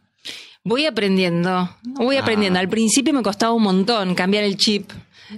Voy 0.67 0.87
aprendiendo, 0.87 1.69
voy 1.83 2.17
aprendiendo. 2.17 2.59
Ah. 2.59 2.63
Al 2.63 2.71
principio 2.71 3.13
me 3.13 3.23
costaba 3.23 3.53
un 3.53 3.63
montón 3.63 4.15
cambiar 4.15 4.45
el 4.45 4.57
chip. 4.57 4.91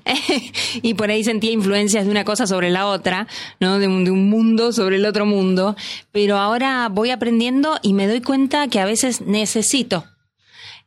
y 0.83 0.95
por 0.95 1.11
ahí 1.11 1.25
sentía 1.25 1.51
influencias 1.51 2.05
de 2.05 2.11
una 2.13 2.25
cosa 2.25 2.47
sobre 2.47 2.71
la 2.71 2.87
otra, 2.87 3.27
¿no? 3.59 3.81
De 3.81 3.89
un, 3.89 4.05
de 4.05 4.13
un, 4.13 4.31
mundo 4.31 4.73
sobre 4.73 4.97
el 4.97 5.05
otro 5.05 5.27
mundo. 5.27 5.75
Pero 6.13 6.39
ahora 6.39 6.89
voy 6.93 7.11
aprendiendo 7.11 7.77
y 7.83 7.93
me 7.93 8.07
doy 8.07 8.21
cuenta 8.21 8.69
que 8.69 8.79
a 8.79 8.85
veces 8.85 9.21
necesito 9.21 10.05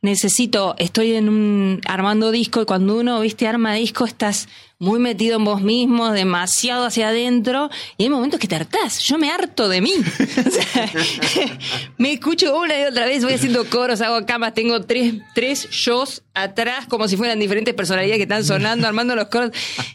necesito, 0.02 0.74
estoy 0.78 1.14
en 1.14 1.28
un 1.28 1.80
armando 1.86 2.30
disco 2.30 2.62
y 2.62 2.64
cuando 2.64 2.98
uno, 2.98 3.20
viste, 3.20 3.46
arma 3.46 3.74
disco, 3.74 4.06
estás 4.06 4.48
muy 4.78 4.98
metido 4.98 5.36
en 5.36 5.44
vos 5.44 5.60
mismo, 5.60 6.10
demasiado 6.10 6.86
hacia 6.86 7.08
adentro, 7.08 7.68
y 7.98 8.04
hay 8.04 8.08
momentos 8.08 8.40
que 8.40 8.48
te 8.48 8.56
hartás. 8.56 9.00
Yo 9.00 9.18
me 9.18 9.30
harto 9.30 9.68
de 9.68 9.82
mí. 9.82 9.92
O 10.40 10.50
sea, 10.50 10.90
me 11.98 12.12
escucho 12.14 12.58
una 12.58 12.80
y 12.80 12.84
otra 12.84 13.04
vez, 13.04 13.22
voy 13.22 13.34
haciendo 13.34 13.68
coros, 13.68 14.00
hago 14.00 14.24
camas, 14.24 14.54
tengo 14.54 14.80
tres, 14.80 15.14
tres 15.34 15.68
shows 15.70 16.22
atrás, 16.32 16.86
como 16.86 17.08
si 17.08 17.16
fueran 17.16 17.38
diferentes 17.38 17.74
personalidades 17.74 18.16
que 18.16 18.22
están 18.22 18.44
sonando, 18.44 18.86
armando 18.86 19.14
los 19.14 19.28
coros. 19.28 19.50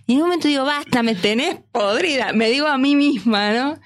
Y 0.06 0.14
en 0.14 0.20
un 0.20 0.26
momento 0.26 0.48
digo, 0.48 0.66
basta, 0.66 1.02
me 1.02 1.16
tenés 1.16 1.58
podrida. 1.72 2.32
Me 2.34 2.50
digo 2.50 2.68
a 2.68 2.78
mí 2.78 2.96
misma, 2.96 3.54
¿no? 3.54 3.80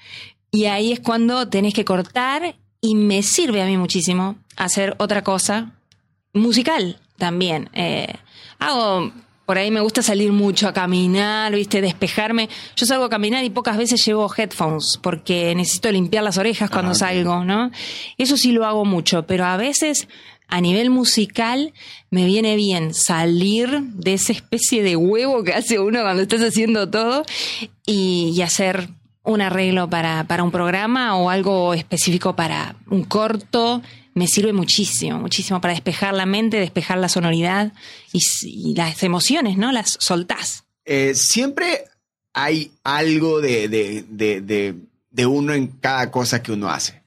Y 0.50 0.66
ahí 0.66 0.92
es 0.92 1.00
cuando 1.00 1.48
tenés 1.48 1.72
que 1.72 1.84
cortar 1.84 2.56
y 2.82 2.94
me 2.94 3.22
sirve 3.22 3.62
a 3.62 3.66
mí 3.66 3.76
muchísimo 3.78 4.36
hacer 4.56 4.96
otra 4.98 5.24
cosa 5.24 5.79
musical 6.32 6.98
también. 7.16 7.70
Eh, 7.72 8.14
hago 8.58 9.12
por 9.50 9.58
ahí 9.58 9.72
me 9.72 9.80
gusta 9.80 10.00
salir 10.00 10.30
mucho 10.30 10.68
a 10.68 10.72
caminar, 10.72 11.52
¿viste? 11.52 11.80
Despejarme. 11.80 12.48
Yo 12.76 12.86
salgo 12.86 13.06
a 13.06 13.08
caminar 13.08 13.42
y 13.42 13.50
pocas 13.50 13.76
veces 13.76 14.06
llevo 14.06 14.32
headphones 14.32 14.96
porque 15.02 15.52
necesito 15.56 15.90
limpiar 15.90 16.22
las 16.22 16.38
orejas 16.38 16.70
cuando 16.70 16.94
salgo, 16.94 17.44
¿no? 17.44 17.72
Eso 18.16 18.36
sí 18.36 18.52
lo 18.52 18.64
hago 18.64 18.84
mucho, 18.84 19.26
pero 19.26 19.44
a 19.46 19.56
veces 19.56 20.06
a 20.46 20.60
nivel 20.60 20.90
musical 20.90 21.72
me 22.10 22.26
viene 22.26 22.54
bien 22.54 22.94
salir 22.94 23.80
de 23.80 24.14
esa 24.14 24.32
especie 24.32 24.84
de 24.84 24.94
huevo 24.94 25.42
que 25.42 25.52
hace 25.52 25.80
uno 25.80 26.02
cuando 26.02 26.22
estás 26.22 26.42
haciendo 26.42 26.88
todo 26.88 27.24
y, 27.84 28.32
y 28.36 28.42
hacer 28.42 28.88
un 29.24 29.40
arreglo 29.40 29.90
para, 29.90 30.28
para 30.28 30.44
un 30.44 30.52
programa 30.52 31.16
o 31.16 31.28
algo 31.28 31.74
específico 31.74 32.36
para 32.36 32.76
un 32.88 33.02
corto 33.02 33.82
me 34.20 34.26
sirve 34.26 34.52
muchísimo, 34.52 35.18
muchísimo 35.18 35.62
para 35.62 35.72
despejar 35.72 36.12
la 36.12 36.26
mente, 36.26 36.58
despejar 36.58 36.98
la 36.98 37.08
sonoridad 37.08 37.72
y, 38.12 38.74
las 38.74 39.02
emociones, 39.02 39.56
¿no? 39.56 39.72
Las 39.72 39.96
soltás. 39.98 40.64
Eh, 40.84 41.14
siempre 41.14 41.84
hay 42.34 42.70
algo 42.84 43.40
de, 43.40 43.68
de, 43.70 45.26
uno 45.26 45.54
en 45.54 45.68
cada 45.68 46.10
cosa 46.10 46.42
que 46.42 46.52
uno 46.52 46.68
hace, 46.68 47.00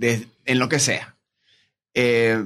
en 0.00 0.58
lo 0.58 0.70
que 0.70 0.78
sea. 0.78 1.14
Eh, 1.92 2.42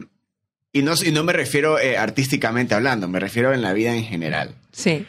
y, 0.72 0.82
no, 0.82 0.94
y 1.00 1.12
no 1.12 1.22
me 1.22 1.32
refiero 1.32 1.78
eh, 1.78 1.96
artísticamente 1.96 2.74
hablando, 2.74 3.06
me 3.06 3.20
refiero 3.20 3.54
en 3.54 3.62
la 3.62 3.72
vida 3.74 3.94
en 3.94 4.04
general. 4.04 4.56
Sí. 4.72 5.06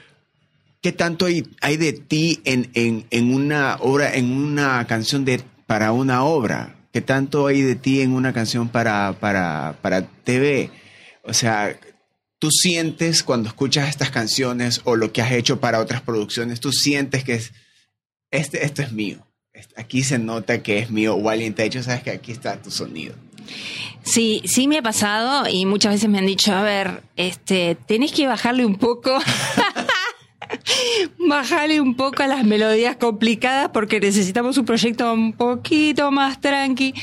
¿Qué 0.79 0.91
tanto 0.91 1.25
hay, 1.25 1.43
hay 1.59 1.77
de 1.77 1.93
ti 1.93 2.39
en, 2.45 2.69
en, 2.75 3.07
en, 3.09 3.33
una 3.33 3.77
obra, 3.77 4.13
en 4.13 4.31
una 4.31 4.85
canción 4.85 5.25
de, 5.25 5.41
para 5.65 5.91
una 5.91 6.23
obra? 6.23 6.75
¿Qué 6.95 7.01
tanto 7.01 7.47
hay 7.47 7.61
de 7.61 7.75
ti 7.75 7.99
en 7.99 8.13
una 8.13 8.31
canción 8.31 8.69
para, 8.69 9.17
para, 9.19 9.75
para 9.81 10.07
TV? 10.07 10.69
O 11.23 11.33
sea, 11.33 11.77
tú 12.39 12.49
sientes 12.49 13.21
cuando 13.21 13.49
escuchas 13.49 13.89
estas 13.89 14.11
canciones 14.11 14.79
o 14.85 14.95
lo 14.95 15.11
que 15.11 15.21
has 15.21 15.33
hecho 15.33 15.59
para 15.59 15.81
otras 15.81 16.01
producciones, 16.01 16.61
tú 16.61 16.71
sientes 16.71 17.25
que 17.25 17.33
es, 17.33 17.51
este, 18.31 18.63
esto 18.63 18.81
es 18.81 18.93
mío. 18.93 19.27
Aquí 19.75 20.03
se 20.03 20.19
nota 20.19 20.63
que 20.63 20.79
es 20.79 20.89
mío 20.89 21.15
o 21.15 21.29
alguien 21.29 21.53
te 21.53 21.63
ha 21.63 21.65
dicho, 21.65 21.83
sabes 21.83 22.01
que 22.01 22.11
aquí 22.11 22.31
está 22.31 22.61
tu 22.61 22.71
sonido. 22.71 23.13
Sí, 24.03 24.41
sí 24.45 24.69
me 24.69 24.77
ha 24.77 24.81
pasado 24.81 25.49
y 25.49 25.65
muchas 25.65 25.95
veces 25.95 26.09
me 26.09 26.19
han 26.19 26.25
dicho, 26.25 26.53
a 26.53 26.63
ver, 26.63 27.03
este, 27.17 27.75
tenés 27.87 28.13
que 28.13 28.25
bajarle 28.25 28.65
un 28.65 28.77
poco 28.77 29.19
Bájale 31.17 31.81
un 31.81 31.95
poco 31.95 32.23
a 32.23 32.27
las 32.27 32.43
melodías 32.43 32.97
complicadas 32.97 33.69
porque 33.73 33.99
necesitamos 33.99 34.57
un 34.57 34.65
proyecto 34.65 35.11
un 35.13 35.33
poquito 35.33 36.11
más 36.11 36.39
tranqui. 36.41 36.93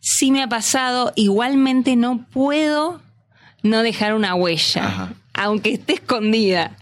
Sí 0.00 0.30
me 0.30 0.42
ha 0.42 0.48
pasado, 0.48 1.12
igualmente 1.16 1.96
no 1.96 2.26
puedo 2.32 3.00
no 3.62 3.82
dejar 3.82 4.14
una 4.14 4.34
huella, 4.34 5.14
aunque 5.34 5.74
esté 5.74 5.94
escondida. 5.94 6.76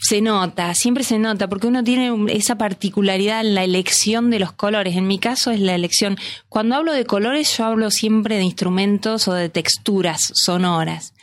Se 0.00 0.20
nota, 0.20 0.74
siempre 0.74 1.02
se 1.02 1.18
nota, 1.18 1.48
porque 1.48 1.66
uno 1.66 1.82
tiene 1.82 2.32
esa 2.32 2.56
particularidad 2.56 3.40
en 3.40 3.54
la 3.54 3.64
elección 3.64 4.30
de 4.30 4.38
los 4.38 4.52
colores. 4.52 4.96
En 4.96 5.08
mi 5.08 5.18
caso 5.18 5.50
es 5.50 5.60
la 5.60 5.74
elección. 5.74 6.16
Cuando 6.48 6.76
hablo 6.76 6.92
de 6.92 7.04
colores, 7.04 7.56
yo 7.58 7.64
hablo 7.64 7.90
siempre 7.90 8.36
de 8.36 8.44
instrumentos 8.44 9.26
o 9.26 9.34
de 9.34 9.48
texturas 9.48 10.30
sonoras. 10.34 11.14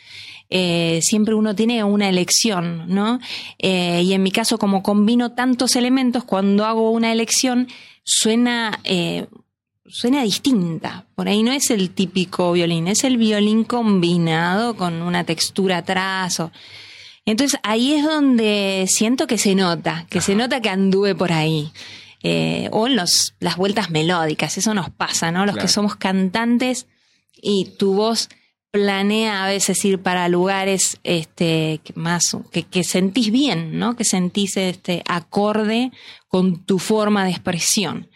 Eh, 0.48 1.00
siempre 1.02 1.34
uno 1.34 1.54
tiene 1.54 1.82
una 1.82 2.08
elección, 2.08 2.84
¿no? 2.88 3.18
Eh, 3.58 4.02
y 4.04 4.12
en 4.12 4.22
mi 4.22 4.30
caso, 4.30 4.58
como 4.58 4.82
combino 4.82 5.32
tantos 5.32 5.74
elementos, 5.76 6.24
cuando 6.24 6.64
hago 6.64 6.90
una 6.90 7.10
elección, 7.12 7.68
suena, 8.04 8.78
eh, 8.84 9.26
suena 9.86 10.22
distinta. 10.22 11.06
Por 11.14 11.28
ahí 11.28 11.42
no 11.42 11.52
es 11.52 11.70
el 11.70 11.90
típico 11.90 12.52
violín, 12.52 12.86
es 12.86 13.02
el 13.04 13.16
violín 13.16 13.64
combinado 13.64 14.76
con 14.76 15.02
una 15.02 15.24
textura 15.24 15.78
atrás. 15.78 16.40
Entonces 17.24 17.58
ahí 17.64 17.94
es 17.94 18.04
donde 18.04 18.86
siento 18.88 19.26
que 19.26 19.38
se 19.38 19.56
nota, 19.56 20.06
que 20.08 20.20
se 20.20 20.36
nota 20.36 20.60
que 20.60 20.68
anduve 20.68 21.16
por 21.16 21.32
ahí. 21.32 21.72
o 22.70 22.86
en 22.86 22.96
los, 22.96 23.34
las 23.40 23.56
vueltas 23.56 23.90
melódicas, 23.90 24.58
eso 24.58 24.74
nos 24.74 24.90
pasa, 24.90 25.32
¿no? 25.32 25.44
Los 25.44 25.56
que 25.56 25.68
somos 25.68 25.96
cantantes 25.96 26.86
y 27.40 27.72
tu 27.78 27.94
voz 27.94 28.28
planea 28.76 29.42
a 29.42 29.48
veces 29.48 29.82
ir 29.86 30.00
para 30.00 30.28
lugares 30.28 30.98
este, 31.02 31.80
más 31.94 32.36
que, 32.52 32.84
sentís 32.84 33.30
bien, 33.30 33.78
¿no? 33.78 33.96
Que 33.96 34.04
sentís 34.04 34.58
este 34.58 35.02
acorde 35.08 35.92
con 36.28 36.62
tu 36.66 36.78
forma 36.78 37.24
de 37.24 37.30
expresión. 37.30 38.10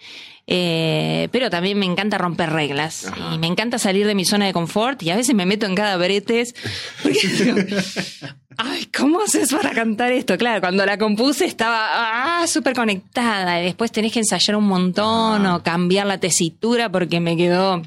Eh, 0.47 1.29
pero 1.33 1.49
también 1.49 1.79
me 1.79 1.87
encanta 1.87 2.19
romper 2.19 2.51
reglas 2.51 3.11
y 3.33 3.39
me 3.39 3.47
encanta 3.47 3.79
salir 3.79 4.07
de 4.07 4.15
mi 4.15 4.27
zona 4.27 4.47
de 4.47 4.53
confort 4.53 5.03
y 5.03 5.11
a 5.11 5.17
veces 5.17 5.35
me 5.35 5.47
meto 5.47 5.65
en 5.65 5.77
cada 5.77 5.97
bretes 5.97 6.57
ay, 8.57 8.87
¿cómo 8.87 9.21
haces 9.23 9.53
para 9.53 9.71
cantar 9.71 10.11
esto? 10.11 10.37
Claro, 10.37 10.61
cuando 10.61 10.85
la 10.85 10.99
compuse 10.99 11.45
estaba 11.45 12.41
ah, 12.43 12.47
súper 12.49 12.75
conectada 12.75 13.61
y 13.61 13.65
después 13.67 13.93
tenés 13.93 14.13
que 14.13 14.19
ensayar 14.19 14.57
un 14.57 14.67
montón 14.67 15.47
o 15.47 15.63
cambiar 15.63 16.07
la 16.07 16.19
tesitura 16.19 16.91
porque 16.91 17.21
me 17.21 17.37
quedó 17.37 17.81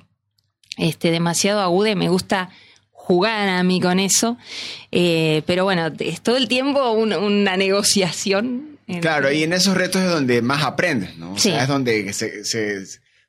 este, 0.78 1.12
demasiado 1.12 1.62
aguda 1.62 1.92
y 1.92 1.96
me 1.96 2.10
gusta 2.10 2.50
jugar 3.04 3.50
a 3.50 3.64
mí 3.64 3.82
con 3.82 4.00
eso. 4.00 4.38
Eh, 4.92 5.44
pero 5.46 5.66
bueno, 5.66 5.92
es 6.00 6.22
todo 6.22 6.38
el 6.38 6.48
tiempo 6.48 6.92
una 6.92 7.58
negociación. 7.58 8.80
Claro, 9.02 9.32
y 9.32 9.44
en 9.44 9.54
esos 9.54 9.76
retos 9.76 10.02
es 10.02 10.10
donde 10.10 10.42
más 10.42 10.64
aprendes, 10.64 11.18
¿no? 11.18 11.34
O 11.34 11.38
sea, 11.38 11.64
es 11.64 11.68
donde 11.68 12.12
se, 12.14 12.84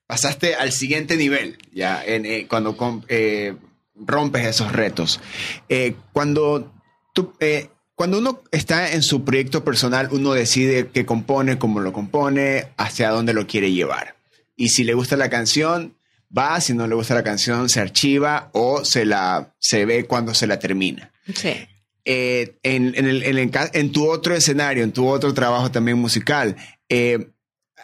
pasaste 0.07 0.54
al 0.54 0.72
siguiente 0.72 1.16
nivel, 1.16 1.59
ya, 1.72 2.02
eh, 2.07 2.46
cuando 2.48 2.76
eh, 3.09 3.54
rompes 3.94 4.46
esos 4.46 4.72
retos. 4.72 5.20
cuando 6.12 6.72
tú, 7.14 7.33
cuando 7.94 8.18
uno 8.18 8.42
está 8.50 8.92
en 8.92 9.02
su 9.02 9.24
proyecto 9.24 9.64
personal, 9.64 10.09
uno 10.11 10.33
decide 10.33 10.88
qué 10.92 11.07
compone, 11.07 11.59
cómo 11.59 11.80
lo 11.80 11.92
compone, 11.92 12.68
hacia 12.76 13.11
dónde 13.11 13.33
lo 13.33 13.46
quiere 13.46 13.72
llevar. 13.72 14.16
Y 14.57 14.70
si 14.70 14.85
le 14.85 14.94
gusta 14.94 15.16
la 15.16 15.30
canción, 15.30 15.94
va, 16.37 16.61
si 16.61 16.75
no 16.75 16.87
le 16.87 16.94
gusta 16.94 17.14
la 17.14 17.23
canción, 17.23 17.68
se 17.68 17.81
archiva 17.81 18.51
o 18.53 18.85
se 18.85 19.05
la 19.05 19.55
se 19.59 19.85
ve 19.85 20.07
cuando 20.07 20.35
se 20.35 20.47
la 20.47 20.59
termina. 20.59 21.11
Sí. 21.35 21.55
Eh, 22.05 22.59
en, 22.62 22.94
en, 22.97 23.07
el, 23.07 23.23
en, 23.23 23.51
en, 23.73 23.92
tu 23.92 24.09
otro 24.09 24.35
escenario, 24.35 24.85
en 24.85 24.92
tu 24.92 25.09
otro 25.09 25.33
trabajo 25.33 25.70
también 25.70 25.99
musical, 25.99 26.55
eh, 26.90 27.31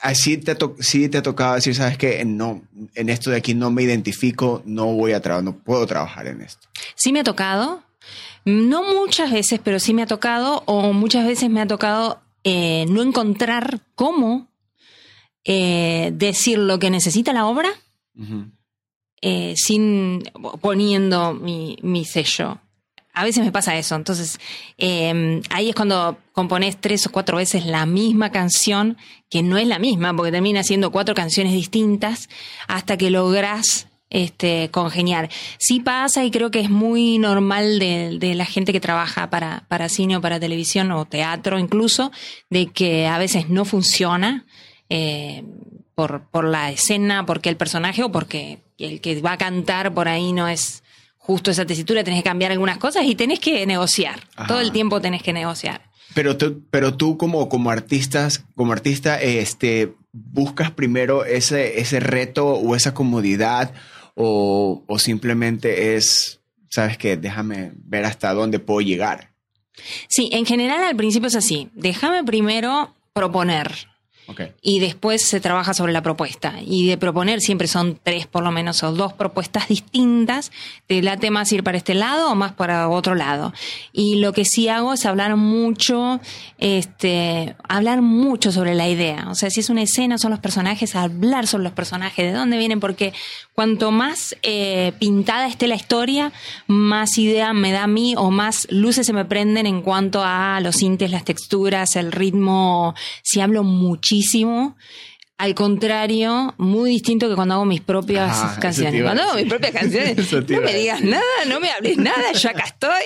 así 0.03 0.37
te, 0.37 0.57
sí 0.81 1.09
te 1.09 1.19
ha 1.19 1.23
tocado 1.23 1.55
decir, 1.55 1.75
sabes 1.75 1.97
que 1.97 2.23
no, 2.27 2.63
en 2.95 3.09
esto 3.09 3.31
de 3.31 3.39
aquí 3.39 3.55
no 3.55 3.71
me 3.71 3.83
identifico, 3.83 4.63
no 4.67 4.87
voy 4.93 5.13
a 5.13 5.21
trabajar, 5.21 5.45
no 5.45 5.57
puedo 5.57 5.87
trabajar 5.87 6.27
en 6.27 6.43
esto. 6.43 6.69
Sí 6.97 7.13
me 7.13 7.21
ha 7.21 7.25
tocado, 7.25 7.83
no 8.45 8.83
muchas 8.83 9.33
veces, 9.33 9.59
pero 9.65 9.79
sí 9.79 9.95
me 9.95 10.03
ha 10.03 10.07
tocado, 10.07 10.65
o 10.67 10.93
muchas 10.93 11.27
veces 11.27 11.49
me 11.49 11.63
ha 11.63 11.67
tocado 11.67 12.21
eh, 12.45 12.85
no 12.89 13.03
encontrar 13.03 13.81
cómo 13.95 14.49
decir 15.43 16.59
lo 16.59 16.79
que 16.79 16.91
necesita 16.91 17.33
la 17.33 17.47
obra 17.47 17.71
eh, 19.23 19.55
sin 19.57 20.23
poniendo 20.61 21.35
mi, 21.35 22.05
sello. 22.05 22.59
A 23.13 23.25
veces 23.25 23.45
me 23.45 23.53
pasa 23.53 23.77
eso, 23.77 23.97
entonces 23.97 24.39
em, 24.79 25.43
ahí 25.51 25.69
es 25.69 25.75
cuando 25.75 26.17
compones 26.33 26.81
tres 26.81 27.07
o 27.07 27.13
cuatro 27.13 27.37
veces 27.37 27.67
la 27.67 27.85
misma 27.85 28.31
canción, 28.31 28.97
que 29.29 29.43
no 29.43 29.59
es 29.59 29.67
la 29.67 29.79
misma, 29.79 30.15
porque 30.15 30.33
termina 30.33 30.63
siendo 30.63 30.93
cuatro 30.93 31.15
canciones 31.15 31.53
distintas, 31.53 32.29
hasta 32.69 32.97
que 32.97 33.11
logras 33.11 33.89
este, 34.11 34.71
congeniar. 34.71 35.29
Sí 35.59 35.81
pasa 35.81 36.25
y 36.25 36.31
creo 36.31 36.51
que 36.51 36.61
es 36.61 36.71
muy 36.71 37.19
normal 37.19 37.79
de, 37.79 38.35
la 38.35 38.45
gente 38.45 38.73
que 38.73 38.81
trabaja 38.81 39.31
para, 39.31 39.65
para 39.69 39.89
cine 39.89 40.17
o 40.17 40.21
para 40.21 40.41
televisión 40.41 40.91
o 40.93 41.05
teatro 41.05 41.59
incluso, 41.59 42.11
de 42.49 42.67
que 42.67 43.07
a 43.07 43.19
veces 43.19 43.49
no 43.49 43.65
funciona. 43.65 44.47
Eh, 44.89 45.45
por, 46.07 46.45
la 46.45 46.71
escena, 46.71 47.27
porque 47.27 47.49
el 47.49 47.57
personaje 47.57 48.03
o 48.03 48.13
porque 48.13 48.61
el 48.79 49.01
que 49.01 49.21
va 49.21 49.33
a 49.33 49.39
cantar 49.39 49.93
por 49.93 50.09
ahí 50.09 50.33
no 50.33 50.49
es 50.49 50.83
justo 51.19 51.51
esa 51.51 51.67
tesitura, 51.67 52.05
tenés 52.05 52.21
que 52.21 52.29
cambiar 52.29 52.53
algunas 52.53 52.79
cosas 52.79 53.05
y 53.05 53.15
tenés 53.15 53.41
que 53.41 53.67
negociar. 53.67 54.21
Todo 54.49 54.61
el 54.61 54.73
tiempo 54.73 55.01
tenés 55.01 55.23
que 55.23 55.33
negociar. 55.33 55.83
Pero 56.15 56.37
tú, 56.37 56.65
pero 56.71 56.95
tú 56.95 57.17
como, 57.17 57.49
como, 57.49 57.71
artistas, 57.71 58.45
como 58.57 58.73
artista, 58.73 59.21
este, 59.21 59.95
buscas 60.13 60.71
primero 60.71 61.25
ese, 61.25 61.81
ese 61.81 62.01
reto 62.01 62.49
o 62.49 62.75
esa 62.75 62.95
comodidad 62.95 63.73
o, 64.15 64.85
simplemente 64.99 65.97
es 65.97 66.41
sabes 66.69 66.99
que 66.99 67.17
déjame 67.17 67.73
ver 67.75 68.05
hasta 68.05 68.33
dónde 68.33 68.59
puedo 68.59 68.81
llegar. 68.81 69.31
Sí, 70.09 70.31
en 70.33 70.47
general 70.47 70.83
al 70.85 70.97
principio 70.97 71.29
es 71.29 71.37
así. 71.37 71.69
Déjame 71.75 72.23
primero 72.23 72.95
proponer, 73.13 73.89
y 74.63 74.81
después 74.81 75.23
se 75.23 75.41
trabaja 75.41 75.75
sobre 75.75 75.93
la 75.93 76.03
propuesta. 76.03 76.55
Y 76.65 76.87
de 76.87 76.97
proponer 76.97 77.41
siempre 77.41 77.69
son 77.69 77.99
tres 78.03 78.27
por 78.27 78.43
lo 78.43 78.51
menos 78.51 78.83
o 78.83 78.93
dos 78.93 79.13
propuestas 79.13 79.69
distintas. 79.69 80.53
¿Te 80.87 81.03
late 81.03 81.31
más 81.31 81.53
ir 81.53 81.63
para 81.63 81.79
este 81.79 81.95
lado 81.95 82.31
o 82.31 82.35
más 82.35 82.53
para 82.53 82.89
otro 82.89 83.15
lado? 83.15 83.53
Y 83.93 84.17
lo 84.17 84.33
que 84.33 84.45
sí 84.45 84.69
hago 84.69 84.93
es 84.93 85.07
hablar 85.07 85.37
mucho, 85.37 86.21
este, 86.59 87.57
hablar 87.69 88.03
mucho 88.03 88.53
sobre 88.53 88.75
la 88.75 88.89
idea. 88.89 89.27
O 89.31 89.35
sea, 89.35 89.51
si 89.51 89.61
es 89.61 89.71
una 89.71 89.83
escena, 89.83 90.19
son 90.19 90.31
los 90.31 90.41
personajes, 90.41 90.95
hablar 90.95 91.47
sobre 91.47 91.65
los 91.65 91.73
personajes, 91.73 92.33
de 92.33 92.33
dónde 92.33 92.59
vienen, 92.59 92.81
porque 92.81 93.13
cuanto 93.55 93.91
más 93.91 94.37
eh, 94.43 94.93
pintada 94.99 95.47
esté 95.47 95.67
la 95.67 95.75
historia, 95.75 96.33
más 96.67 97.19
idea 97.19 97.53
me 97.53 97.73
da 97.73 97.85
a 97.85 97.87
mí 97.87 98.15
o 98.17 98.31
más 98.31 98.67
luces 98.71 99.07
se 99.07 99.13
me 99.13 99.25
prenden 99.25 99.67
en 99.67 99.83
cuanto 99.83 100.23
a 100.25 100.61
los 100.61 100.77
sintes, 100.77 101.11
las 101.11 101.25
texturas, 101.25 101.97
el 101.97 102.13
ritmo. 102.13 102.95
Si 103.23 103.41
hablo 103.41 103.63
muchísimo 103.63 104.20
al 105.41 105.55
contrario, 105.55 106.55
muy 106.59 106.91
distinto 106.91 107.27
que 107.27 107.35
cuando 107.35 107.55
hago 107.55 107.65
mis 107.65 107.81
propias 107.81 108.31
ah, 108.31 108.59
canciones. 108.61 109.03
Cuando 109.03 109.23
hago 109.23 109.37
mis 109.37 109.47
propias 109.47 109.73
canciones, 109.73 110.33
no 110.49 110.61
me 110.61 110.75
digas 110.75 111.01
nada, 111.03 111.45
no 111.49 111.61
me 111.61 111.71
hables 111.71 111.97
nada, 111.97 112.33
yo 112.33 112.51
acá 112.51 112.65
estoy 112.67 113.05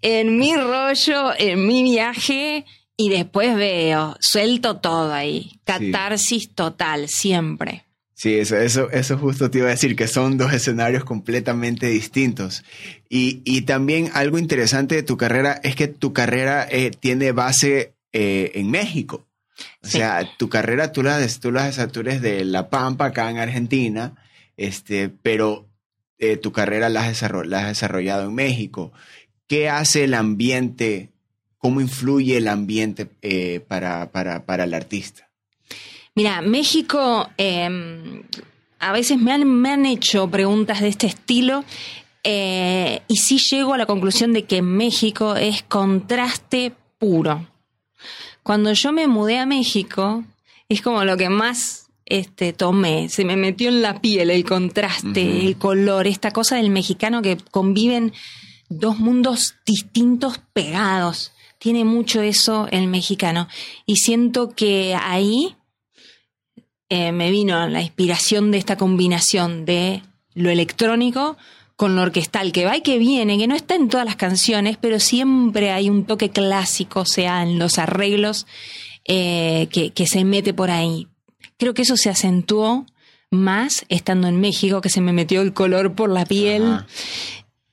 en 0.00 0.38
mi 0.38 0.54
rollo, 0.54 1.32
en 1.36 1.66
mi 1.66 1.82
viaje 1.82 2.64
y 2.96 3.08
después 3.08 3.56
veo, 3.56 4.16
suelto 4.20 4.76
todo 4.76 5.12
ahí. 5.12 5.58
Catarsis 5.64 6.54
total, 6.54 7.08
siempre. 7.08 7.84
Sí, 8.14 8.34
eso, 8.34 8.56
eso, 8.56 8.88
eso 8.92 9.18
justo 9.18 9.50
te 9.50 9.58
iba 9.58 9.66
a 9.66 9.72
decir, 9.72 9.96
que 9.96 10.06
son 10.06 10.38
dos 10.38 10.52
escenarios 10.52 11.04
completamente 11.04 11.88
distintos. 11.88 12.62
Y, 13.08 13.62
también 13.62 14.10
algo 14.14 14.38
interesante 14.38 14.94
de 14.94 15.02
tu 15.02 15.16
carrera 15.16 15.60
es 15.64 15.74
que 15.74 15.88
tu 15.88 16.12
carrera 16.12 16.66
eh, 16.70 16.92
tiene 16.98 17.32
base 17.32 17.94
eh, 18.12 18.52
en 18.54 18.70
México. 18.70 19.26
O 19.82 19.86
sea, 19.86 20.28
tu 20.36 20.48
carrera 20.48 20.92
tú 20.92 21.02
la, 21.02 21.24
tú 21.40 21.52
la 21.52 21.68
eres 21.68 22.22
de 22.22 22.44
La 22.44 22.70
Pampa, 22.70 23.06
acá 23.06 23.30
en 23.30 23.38
Argentina, 23.38 24.14
este, 24.56 25.08
pero 25.08 25.68
eh, 26.18 26.36
tu 26.36 26.52
carrera 26.52 26.88
la 26.88 27.06
has, 27.06 27.20
desarrollado 27.20 28.24
en 28.24 28.34
México. 28.34 28.92
¿Qué 29.46 29.68
hace 29.68 30.04
el 30.04 30.14
ambiente? 30.14 31.10
¿Cómo 31.58 31.80
influye 31.80 32.36
el 32.36 32.48
ambiente 32.48 33.08
eh, 33.22 33.60
para, 33.66 34.10
para, 34.10 34.64
el 34.64 34.74
artista? 34.74 35.28
Mira, 36.14 36.40
México, 36.40 37.28
em, 37.36 38.22
a 38.78 38.92
veces 38.92 39.18
me 39.18 39.32
han, 39.32 39.46
me 39.46 39.70
han 39.70 39.86
hecho 39.86 40.30
preguntas 40.30 40.80
de 40.80 40.88
este 40.88 41.06
estilo 41.06 41.64
eh, 42.22 43.02
y 43.06 43.16
sí 43.16 43.38
llego 43.38 43.74
a 43.74 43.78
la 43.78 43.86
conclusión 43.86 44.32
de 44.32 44.44
que 44.44 44.62
México 44.62 45.36
es 45.36 45.62
contraste 45.62 46.72
puro. 46.98 47.46
Cuando 48.44 48.74
yo 48.74 48.92
me 48.92 49.08
mudé 49.08 49.38
a 49.38 49.46
México, 49.46 50.22
es 50.68 50.82
como 50.82 51.02
lo 51.04 51.16
que 51.16 51.30
más 51.30 51.86
este, 52.04 52.52
tomé. 52.52 53.08
Se 53.08 53.24
me 53.24 53.36
metió 53.36 53.70
en 53.70 53.80
la 53.80 54.02
piel 54.02 54.28
el 54.28 54.44
contraste, 54.44 55.46
el 55.46 55.56
color, 55.56 56.06
esta 56.06 56.30
cosa 56.30 56.56
del 56.56 56.68
mexicano 56.68 57.22
que 57.22 57.38
conviven 57.50 58.12
dos 58.68 58.98
mundos 58.98 59.54
distintos 59.64 60.42
pegados. 60.52 61.32
Tiene 61.58 61.86
mucho 61.86 62.20
eso 62.20 62.68
el 62.70 62.86
mexicano. 62.86 63.48
Y 63.86 63.96
siento 63.96 64.50
que 64.50 64.94
ahí 64.94 65.56
eh, 66.90 67.12
me 67.12 67.30
vino 67.30 67.66
la 67.66 67.80
inspiración 67.80 68.50
de 68.50 68.58
esta 68.58 68.76
combinación 68.76 69.64
de 69.64 70.02
lo 70.34 70.50
electrónico 70.50 71.38
con 71.76 71.96
lo 71.96 72.02
orquestal 72.02 72.52
que 72.52 72.64
va 72.64 72.76
y 72.76 72.82
que 72.82 72.98
viene, 72.98 73.36
que 73.38 73.46
no 73.46 73.56
está 73.56 73.74
en 73.74 73.88
todas 73.88 74.06
las 74.06 74.16
canciones, 74.16 74.76
pero 74.80 75.00
siempre 75.00 75.72
hay 75.72 75.90
un 75.90 76.04
toque 76.04 76.30
clásico, 76.30 77.00
o 77.00 77.06
sea, 77.06 77.42
en 77.42 77.58
los 77.58 77.78
arreglos 77.78 78.46
eh, 79.06 79.68
que, 79.70 80.06
se 80.06 80.24
mete 80.24 80.54
por 80.54 80.70
ahí. 80.70 81.08
Creo 81.58 81.74
que 81.74 81.82
eso 81.82 81.96
se 81.96 82.10
acentuó 82.10 82.86
más 83.30 83.84
estando 83.88 84.28
en 84.28 84.40
México, 84.40 84.80
que 84.80 84.88
se 84.88 85.00
me 85.00 85.12
metió 85.12 85.42
el 85.42 85.52
color 85.52 85.94
por 85.94 86.10
la 86.10 86.24
piel. 86.24 86.80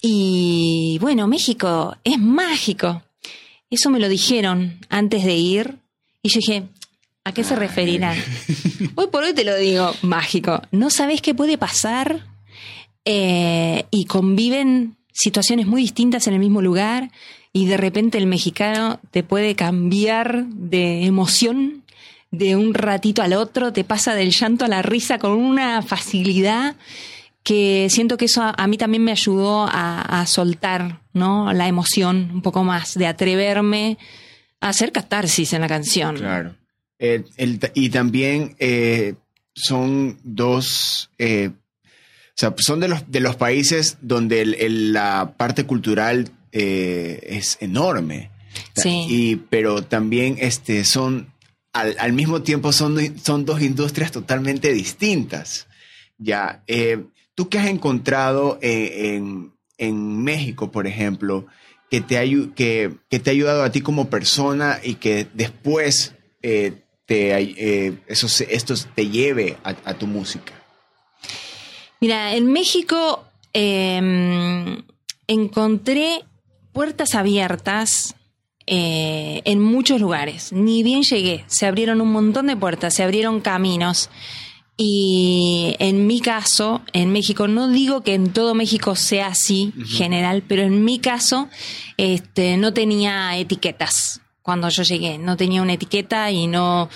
Y 0.01 0.97
bueno, 0.99 1.27
México 1.27 1.95
es 2.03 2.17
mágico. 2.17 3.03
Eso 3.69 3.89
me 3.91 3.99
lo 3.99 4.09
dijeron 4.09 4.79
antes 4.89 5.23
de 5.23 5.35
ir 5.35 5.77
y 6.23 6.29
yo 6.29 6.39
dije, 6.39 6.63
¿a 7.23 7.31
qué 7.33 7.43
se 7.43 7.55
referirán? 7.55 8.17
Hoy 8.95 9.07
por 9.07 9.23
hoy 9.23 9.33
te 9.33 9.43
lo 9.43 9.55
digo, 9.55 9.93
mágico. 10.01 10.61
No 10.71 10.89
sabes 10.89 11.21
qué 11.21 11.33
puede 11.35 11.57
pasar 11.57 12.30
eh, 13.05 13.85
y 13.91 14.05
conviven 14.05 14.95
situaciones 15.11 15.67
muy 15.67 15.81
distintas 15.81 16.27
en 16.27 16.33
el 16.33 16.39
mismo 16.39 16.61
lugar 16.61 17.11
y 17.53 17.65
de 17.65 17.77
repente 17.77 18.17
el 18.17 18.27
mexicano 18.27 18.99
te 19.11 19.23
puede 19.23 19.55
cambiar 19.55 20.45
de 20.45 21.05
emoción 21.05 21.83
de 22.31 22.55
un 22.55 22.73
ratito 22.73 23.21
al 23.21 23.33
otro, 23.33 23.73
te 23.73 23.83
pasa 23.83 24.15
del 24.15 24.31
llanto 24.31 24.65
a 24.65 24.69
la 24.69 24.81
risa 24.81 25.19
con 25.19 25.33
una 25.33 25.81
facilidad 25.81 26.75
que 27.43 27.87
siento 27.89 28.17
que 28.17 28.25
eso 28.25 28.41
a, 28.55 28.67
mí 28.67 28.77
también 28.77 29.03
me 29.03 29.11
ayudó 29.11 29.67
a, 29.69 30.23
soltar 30.27 31.01
¿no? 31.13 31.51
la 31.53 31.67
emoción 31.67 32.29
un 32.33 32.41
poco 32.41 32.63
más, 32.63 32.93
de 32.93 33.07
atreverme 33.07 33.97
a 34.59 34.69
hacer 34.69 34.91
catarsis 34.91 35.53
en 35.53 35.61
la 35.61 35.67
canción. 35.67 36.17
Claro. 36.17 36.55
y 36.99 37.89
también 37.89 38.55
eh, 38.59 39.15
son 39.53 40.19
dos 40.23 41.09
eh, 41.17 41.49
sea, 42.41 42.55
son 42.57 42.79
de 42.79 42.87
los, 42.87 43.09
de 43.11 43.19
los 43.19 43.35
países 43.35 43.97
donde 44.01 44.45
la 44.45 45.35
parte 45.37 45.65
cultural 45.65 46.31
eh, 46.51 47.19
es 47.23 47.57
enorme. 47.61 48.31
Sí. 48.75 49.05
Y, 49.07 49.35
pero 49.35 49.83
también 49.83 50.37
este, 50.39 50.83
son, 50.83 51.31
al, 51.71 52.13
mismo 52.13 52.41
tiempo, 52.41 52.71
son, 52.71 53.19
son 53.19 53.45
dos 53.45 53.61
industrias 53.61 54.11
totalmente 54.11 54.73
distintas. 54.73 55.67
Ya, 56.17 56.63
eh, 56.67 57.03
¿tú 57.35 57.47
qué 57.47 57.59
has 57.59 57.67
encontrado 57.67 58.57
en, 58.61 59.51
México, 60.23 60.71
por 60.71 60.87
ejemplo, 60.87 61.47
que 61.89 62.01
te, 62.01 62.17
que, 62.55 62.91
que, 63.09 63.19
te 63.19 63.29
ha 63.29 63.33
ayudado 63.33 63.63
a 63.63 63.71
ti 63.71 63.81
como 63.81 64.09
persona 64.09 64.79
y 64.83 64.95
que 64.95 65.27
después 65.33 66.13
eh, 66.41 66.83
te, 67.05 67.97
eso, 68.07 68.27
esto 68.49 68.73
te 68.95 69.09
lleve 69.09 69.57
a 69.63 69.93
tu 69.93 70.07
música? 70.07 70.60
Mira, 72.01 72.33
en 72.33 72.51
México 72.51 73.23
em, 73.53 74.81
encontré 75.27 76.23
puertas 76.73 77.13
abiertas 77.13 78.15
eh, 78.65 79.43
en 79.45 79.61
muchos 79.61 80.01
lugares. 80.01 80.51
Ni 80.51 80.81
bien 80.81 81.03
llegué, 81.03 81.45
se 81.45 81.67
abrieron 81.67 82.01
un 82.01 82.11
montón 82.11 82.47
de 82.47 82.57
puertas, 82.57 82.95
se 82.95 83.03
abrieron 83.03 83.39
caminos. 83.39 84.09
Y 84.77 85.75
en 85.77 86.07
mi 86.07 86.21
caso, 86.21 86.81
en 86.93 87.11
México, 87.11 87.47
no 87.47 87.67
digo 87.67 88.01
que 88.01 88.15
en 88.15 88.33
todo 88.33 88.55
México 88.55 88.95
sea 88.95 89.27
así, 89.27 89.71
general, 89.85 90.43
pero 90.47 90.63
en 90.63 90.83
mi 90.83 90.97
caso, 90.97 91.49
este, 91.97 92.57
no 92.57 92.73
tenía 92.73 93.37
etiquetas 93.37 94.21
cuando 94.41 94.69
yo 94.69 94.81
llegué. 94.81 95.19
No 95.19 95.37
tenía 95.37 95.61
una 95.61 95.73
etiqueta 95.73 96.31
y 96.31 96.47
no, 96.47 96.89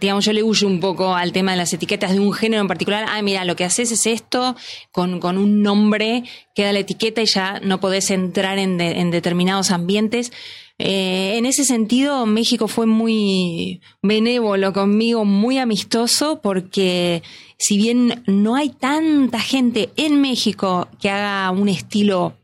digamos, 0.00 0.24
yo 0.24 0.32
le 0.32 0.42
huyo 0.42 0.66
un 0.66 0.80
poco 0.80 1.14
al 1.14 1.32
tema 1.32 1.52
de 1.52 1.58
las 1.58 1.72
etiquetas 1.72 2.12
de 2.12 2.20
un 2.20 2.32
género 2.32 2.62
en 2.62 2.68
particular. 2.68 3.06
Ah, 3.08 3.22
mira, 3.22 3.44
lo 3.44 3.56
que 3.56 3.64
haces 3.64 3.92
es 3.92 4.06
esto, 4.06 4.56
con, 4.90 5.20
con 5.20 5.38
un 5.38 5.62
nombre, 5.62 6.24
queda 6.54 6.72
la 6.72 6.80
etiqueta 6.80 7.22
y 7.22 7.26
ya 7.26 7.60
no 7.60 7.80
podés 7.80 8.10
entrar 8.10 8.58
en, 8.58 8.80
en 8.80 9.10
determinados 9.10 9.70
ambientes. 9.70 10.32
Eh, 10.78 11.36
en 11.36 11.46
ese 11.46 11.64
sentido, 11.64 12.26
México 12.26 12.66
fue 12.66 12.86
muy 12.86 13.80
benévolo 14.02 14.72
conmigo, 14.72 15.24
muy 15.24 15.58
amistoso, 15.58 16.40
porque 16.42 17.22
si 17.58 17.76
bien 17.76 18.22
no 18.26 18.56
hay 18.56 18.70
tanta 18.70 19.38
gente 19.38 19.90
en 19.96 20.20
México 20.20 20.88
que 21.00 21.10
haga 21.10 21.50
un 21.52 21.68
estilo 21.68 22.34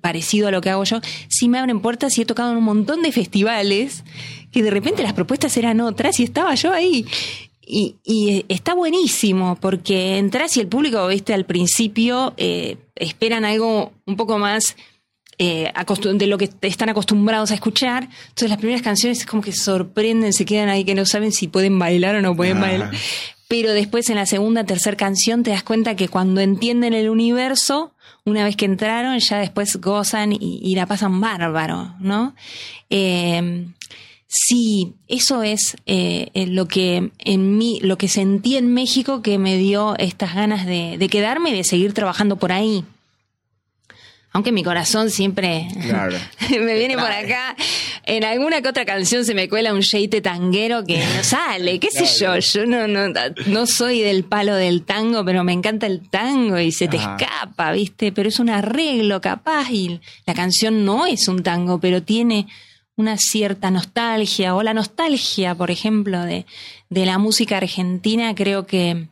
parecido 0.00 0.48
a 0.48 0.50
lo 0.50 0.60
que 0.60 0.70
hago 0.70 0.84
yo, 0.84 1.00
sí 1.28 1.48
me 1.48 1.58
abren 1.58 1.80
puertas 1.80 2.16
y 2.16 2.22
he 2.22 2.26
tocado 2.26 2.52
en 2.52 2.58
un 2.58 2.64
montón 2.64 3.02
de 3.02 3.12
festivales 3.12 4.04
que 4.56 4.62
de 4.62 4.70
repente 4.70 5.02
las 5.02 5.12
propuestas 5.12 5.54
eran 5.58 5.82
otras 5.82 6.18
y 6.18 6.22
estaba 6.22 6.54
yo 6.54 6.72
ahí. 6.72 7.04
Y, 7.60 8.44
está 8.48 8.72
buenísimo 8.72 9.58
porque 9.60 10.16
entras 10.16 10.56
y 10.56 10.60
el 10.60 10.66
público, 10.66 11.06
viste, 11.08 11.34
al 11.34 11.44
principio 11.44 12.32
eh, 12.38 12.78
esperan 12.94 13.44
algo 13.44 13.92
un 14.06 14.16
poco 14.16 14.38
más 14.38 14.76
eh, 15.36 15.70
de 16.14 16.26
lo 16.26 16.38
que 16.38 16.48
están 16.62 16.88
acostumbrados 16.88 17.50
a 17.50 17.54
escuchar. 17.54 18.04
Entonces 18.28 18.48
las 18.48 18.58
primeras 18.58 18.80
canciones 18.80 19.18
es 19.18 19.26
como 19.26 19.42
que 19.42 19.52
sorprenden, 19.52 20.32
se 20.32 20.46
quedan 20.46 20.70
ahí 20.70 20.84
que 20.84 20.94
no 20.94 21.04
saben 21.04 21.32
si 21.32 21.48
pueden 21.48 21.78
bailar 21.78 22.14
o 22.14 22.22
no 22.22 22.34
pueden 22.34 22.58
bailar. 22.58 22.92
Pero 23.48 23.72
después 23.72 24.08
en 24.08 24.16
la 24.16 24.24
segunda, 24.24 24.64
tercera 24.64 24.96
canción 24.96 25.42
te 25.42 25.50
das 25.50 25.64
cuenta 25.64 25.96
que 25.96 26.08
cuando 26.08 26.40
entienden 26.40 26.94
el 26.94 27.10
universo, 27.10 27.92
una 28.24 28.42
vez 28.42 28.56
que 28.56 28.64
entraron, 28.64 29.18
ya 29.18 29.38
después 29.38 29.76
gozan 29.76 30.32
y, 30.32 30.74
la 30.74 30.86
pasan 30.86 31.20
bárbaro, 31.20 31.94
¿no? 32.00 32.34
Eh, 32.88 33.66
sí, 34.26 34.94
eso 35.08 35.42
es 35.42 35.76
eh, 35.86 36.30
lo 36.48 36.66
que 36.66 37.10
en 37.18 37.58
mí, 37.58 37.78
lo 37.82 37.96
que 37.98 38.08
sentí 38.08 38.56
en 38.56 38.72
México 38.72 39.22
que 39.22 39.38
me 39.38 39.56
dio 39.56 39.96
estas 39.98 40.34
ganas 40.34 40.66
de, 40.66 41.06
quedarme 41.10 41.50
y 41.50 41.56
de 41.56 41.64
seguir 41.64 41.92
trabajando 41.92 42.36
por 42.36 42.52
ahí. 42.52 42.84
aunque 44.32 44.52
mi 44.52 44.62
corazón 44.62 45.10
siempre 45.10 45.68
me 46.50 46.78
viene 46.78 46.94
por 46.94 47.10
acá. 47.10 47.56
En 48.04 48.22
alguna 48.22 48.60
que 48.62 48.68
otra 48.68 48.84
canción 48.84 49.24
se 49.24 49.34
me 49.34 49.48
cuela 49.48 49.72
un 49.72 49.80
sheite 49.80 50.20
tanguero 50.20 50.84
que 50.84 50.98
no 50.98 51.24
sale, 51.24 51.80
qué 51.80 51.90
sé 51.90 52.06
yo, 52.20 52.38
yo 52.38 52.66
no, 52.66 52.86
no, 52.86 53.12
no 53.46 53.66
soy 53.66 54.00
del 54.00 54.24
palo 54.24 54.54
del 54.54 54.82
tango, 54.82 55.24
pero 55.24 55.42
me 55.42 55.52
encanta 55.52 55.86
el 55.86 56.08
tango 56.08 56.58
y 56.58 56.70
se 56.70 56.86
te 56.86 56.98
escapa, 56.98 57.72
¿viste? 57.72 58.12
Pero 58.12 58.28
es 58.28 58.38
un 58.38 58.50
arreglo 58.50 59.20
capaz 59.20 59.70
y 59.70 60.00
la 60.24 60.34
canción 60.34 60.84
no 60.84 61.06
es 61.06 61.26
un 61.26 61.42
tango, 61.42 61.80
pero 61.80 62.02
tiene 62.02 62.46
una 62.96 63.18
cierta 63.18 63.70
nostalgia 63.70 64.54
o 64.54 64.62
la 64.62 64.74
nostalgia, 64.74 65.54
por 65.54 65.70
ejemplo, 65.70 66.22
de, 66.24 66.46
de 66.88 67.06
la 67.06 67.18
música 67.18 67.58
argentina, 67.58 68.34
creo 68.34 68.66
que, 68.66 69.08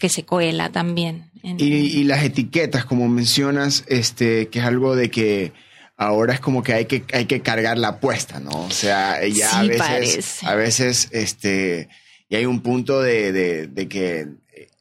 que 0.00 0.08
se 0.08 0.24
cuela 0.24 0.70
también. 0.70 1.30
Y, 1.42 2.04
las 2.04 2.22
etiquetas, 2.22 2.84
como 2.84 3.08
mencionas, 3.08 3.84
este, 3.86 4.48
que 4.48 4.58
es 4.58 4.64
algo 4.64 4.94
de 4.94 5.10
que 5.10 5.52
ahora 5.96 6.34
es 6.34 6.40
como 6.40 6.62
que 6.62 6.74
hay 6.74 6.84
que, 6.84 7.04
hay 7.12 7.26
que 7.26 7.40
cargar 7.40 7.78
la 7.78 7.88
apuesta, 7.88 8.40
¿no? 8.40 8.50
O 8.50 8.70
sea, 8.70 9.26
ya 9.26 9.60
a 9.60 9.62
veces, 9.62 10.42
a 10.42 10.54
veces, 10.54 11.08
este, 11.12 11.88
y 12.28 12.36
hay 12.36 12.46
un 12.46 12.60
punto 12.60 13.00
de, 13.00 13.32
de, 13.68 13.88
que 13.88 14.28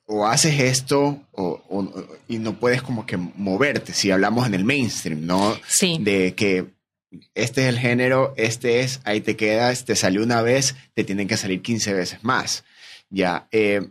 o 0.06 0.26
haces 0.26 0.60
esto 0.60 1.22
o, 1.34 2.18
y 2.28 2.40
no 2.40 2.60
puedes 2.60 2.82
como 2.82 3.06
que 3.06 3.16
moverte, 3.16 3.94
si 3.94 4.12
hablamos 4.12 4.48
en 4.48 4.56
el 4.56 4.66
mainstream, 4.66 5.26
¿no? 5.26 5.56
Sí. 5.68 5.98
De 6.02 6.34
que 6.36 6.66
este 7.34 7.62
es 7.64 7.68
el 7.68 7.80
género, 7.80 8.34
este 8.38 8.82
es, 8.82 9.02
ahí 9.04 9.22
te 9.22 9.36
quedas, 9.36 9.86
te 9.86 9.96
salió 9.96 10.24
una 10.24 10.42
vez, 10.42 10.76
te 10.94 11.04
tienen 11.04 11.28
que 11.28 11.38
salir 11.38 11.62
15 11.62 11.94
veces 11.94 12.24
más. 12.24 12.64
Ya, 13.10 13.48
eh, 13.52 13.90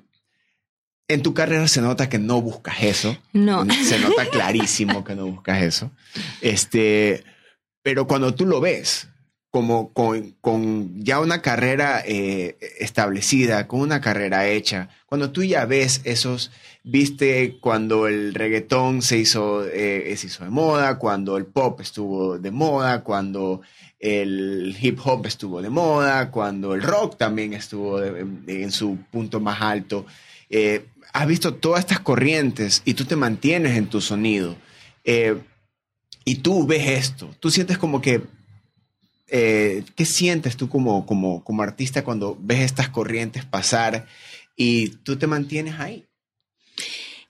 en 1.08 1.22
tu 1.22 1.34
carrera 1.34 1.66
se 1.68 1.80
nota 1.80 2.08
que 2.08 2.18
no 2.18 2.40
buscas 2.40 2.82
eso. 2.82 3.16
No. 3.32 3.64
Se 3.84 3.98
nota 3.98 4.26
clarísimo 4.30 5.04
que 5.04 5.14
no 5.14 5.26
buscas 5.26 5.62
eso. 5.62 5.90
Este, 6.40 7.24
pero 7.82 8.06
cuando 8.06 8.34
tú 8.34 8.46
lo 8.46 8.60
ves, 8.60 9.08
como 9.50 9.92
con, 9.94 11.02
ya 11.02 11.20
una 11.20 11.40
carrera 11.40 12.02
eh, 12.04 12.58
establecida, 12.78 13.66
con 13.66 13.80
una 13.80 14.00
carrera 14.00 14.46
hecha, 14.46 14.90
cuando 15.06 15.30
tú 15.30 15.42
ya 15.42 15.64
ves 15.64 16.02
esos, 16.04 16.50
viste 16.84 17.58
cuando 17.60 18.08
el 18.08 18.34
reggaetón 18.34 19.00
se 19.00 19.18
hizo, 19.18 19.66
eh, 19.66 20.14
se 20.18 20.26
hizo 20.26 20.44
de 20.44 20.50
moda, 20.50 20.98
cuando 20.98 21.38
el 21.38 21.46
pop 21.46 21.80
estuvo 21.80 22.38
de 22.38 22.50
moda, 22.50 23.02
cuando 23.02 23.62
el 23.98 24.76
hip 24.80 25.00
hop 25.02 25.26
estuvo 25.26 25.62
de 25.62 25.70
moda, 25.70 26.30
cuando 26.30 26.74
el 26.74 26.82
rock 26.82 27.16
también 27.16 27.54
estuvo 27.54 28.02
en 28.02 28.70
su 28.70 28.98
punto 29.10 29.40
más 29.40 29.62
alto. 29.62 30.04
Eh, 30.50 30.84
has 31.14 31.26
visto 31.26 31.54
todas 31.54 31.80
estas 31.80 32.00
corrientes 32.00 32.82
y 32.84 32.94
tú 32.94 33.06
te 33.06 33.16
mantienes 33.16 33.78
en 33.78 33.86
tu 33.86 34.00
sonido. 34.02 34.56
Y 36.24 36.34
tú 36.36 36.66
ves 36.66 36.86
esto, 36.90 37.34
tú 37.40 37.50
sientes 37.50 37.78
como 37.78 38.02
que, 38.02 38.20
eh, 39.28 39.84
¿qué 39.94 40.04
sientes 40.04 40.56
tú 40.56 40.68
como, 40.68 41.06
como, 41.06 41.44
como 41.44 41.62
artista 41.62 42.04
cuando 42.04 42.36
ves 42.40 42.60
estas 42.60 42.88
corrientes 42.88 43.44
pasar 43.44 44.06
y 44.56 44.88
tú 44.88 45.16
te 45.16 45.26
mantienes 45.26 45.78
ahí? 45.78 46.06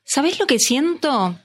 ¿Sabes 0.05 0.39
lo 0.39 0.47
que 0.47 0.59
siento? 0.59 1.39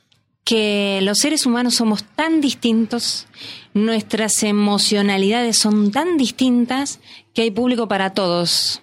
Que 0.46 1.00
los 1.02 1.20
seres 1.20 1.46
humanos 1.46 1.76
somos 1.76 2.04
tan 2.04 2.40
distintos, 2.40 3.28
nuestras 3.74 4.44
emocionalidades 4.44 5.58
son 5.58 5.92
tan 5.92 6.18
distintas 6.18 7.00
que 7.34 7.44
hay 7.44 7.52
público 7.52 7.88
para 7.88 8.14
todos, 8.14 8.82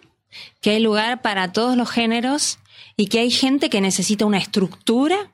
que 0.61 0.71
hay 0.71 0.81
lugar 0.81 1.23
para 1.23 1.53
todos 1.53 1.77
los 1.77 1.91
géneros 1.91 2.59
y 2.97 3.07
que 3.07 3.21
hay 3.21 3.31
gente 3.31 3.71
que 3.71 3.81
necesita 3.81 4.27
una 4.27 4.39
estructura, 4.39 5.33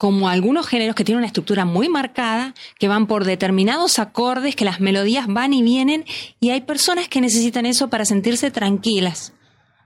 como 0.00 0.30
algunos 0.30 0.66
géneros 0.66 0.96
que 0.96 1.04
tienen 1.04 1.18
una 1.18 1.26
estructura 1.26 1.66
muy 1.66 1.90
marcada, 1.90 2.54
que 2.78 2.88
van 2.88 3.06
por 3.06 3.26
determinados 3.26 3.98
acordes, 3.98 4.56
que 4.56 4.64
las 4.64 4.80
melodías 4.80 5.26
van 5.28 5.52
y 5.52 5.62
vienen, 5.62 6.06
y 6.40 6.48
hay 6.48 6.62
personas 6.62 7.06
que 7.06 7.20
necesitan 7.20 7.66
eso 7.66 7.90
para 7.90 8.06
sentirse 8.06 8.50
tranquilas. 8.50 9.34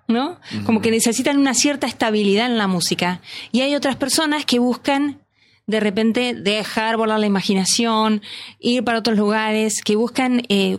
¿No? 0.07 0.38
Como 0.66 0.81
que 0.81 0.92
necesitan 0.92 1.37
una 1.37 1.53
cierta 1.53 1.88
estabilidad 1.88 2.46
en 2.46 2.59
la 2.59 2.68
música. 2.68 3.22
Y 3.50 3.62
hay 3.62 3.74
otras 3.74 3.96
personas 3.96 4.44
que 4.44 4.61
buscan 4.61 5.18
de 5.66 5.81
repente 5.81 6.33
dejar 6.35 6.96
volar 6.96 7.18
la 7.18 7.27
imaginación, 7.27 8.22
ir 8.61 8.85
para 8.85 9.00
otros 9.00 9.18
lugares, 9.18 9.83
que 9.83 9.96
buscan 9.96 10.42
eh, 10.48 10.79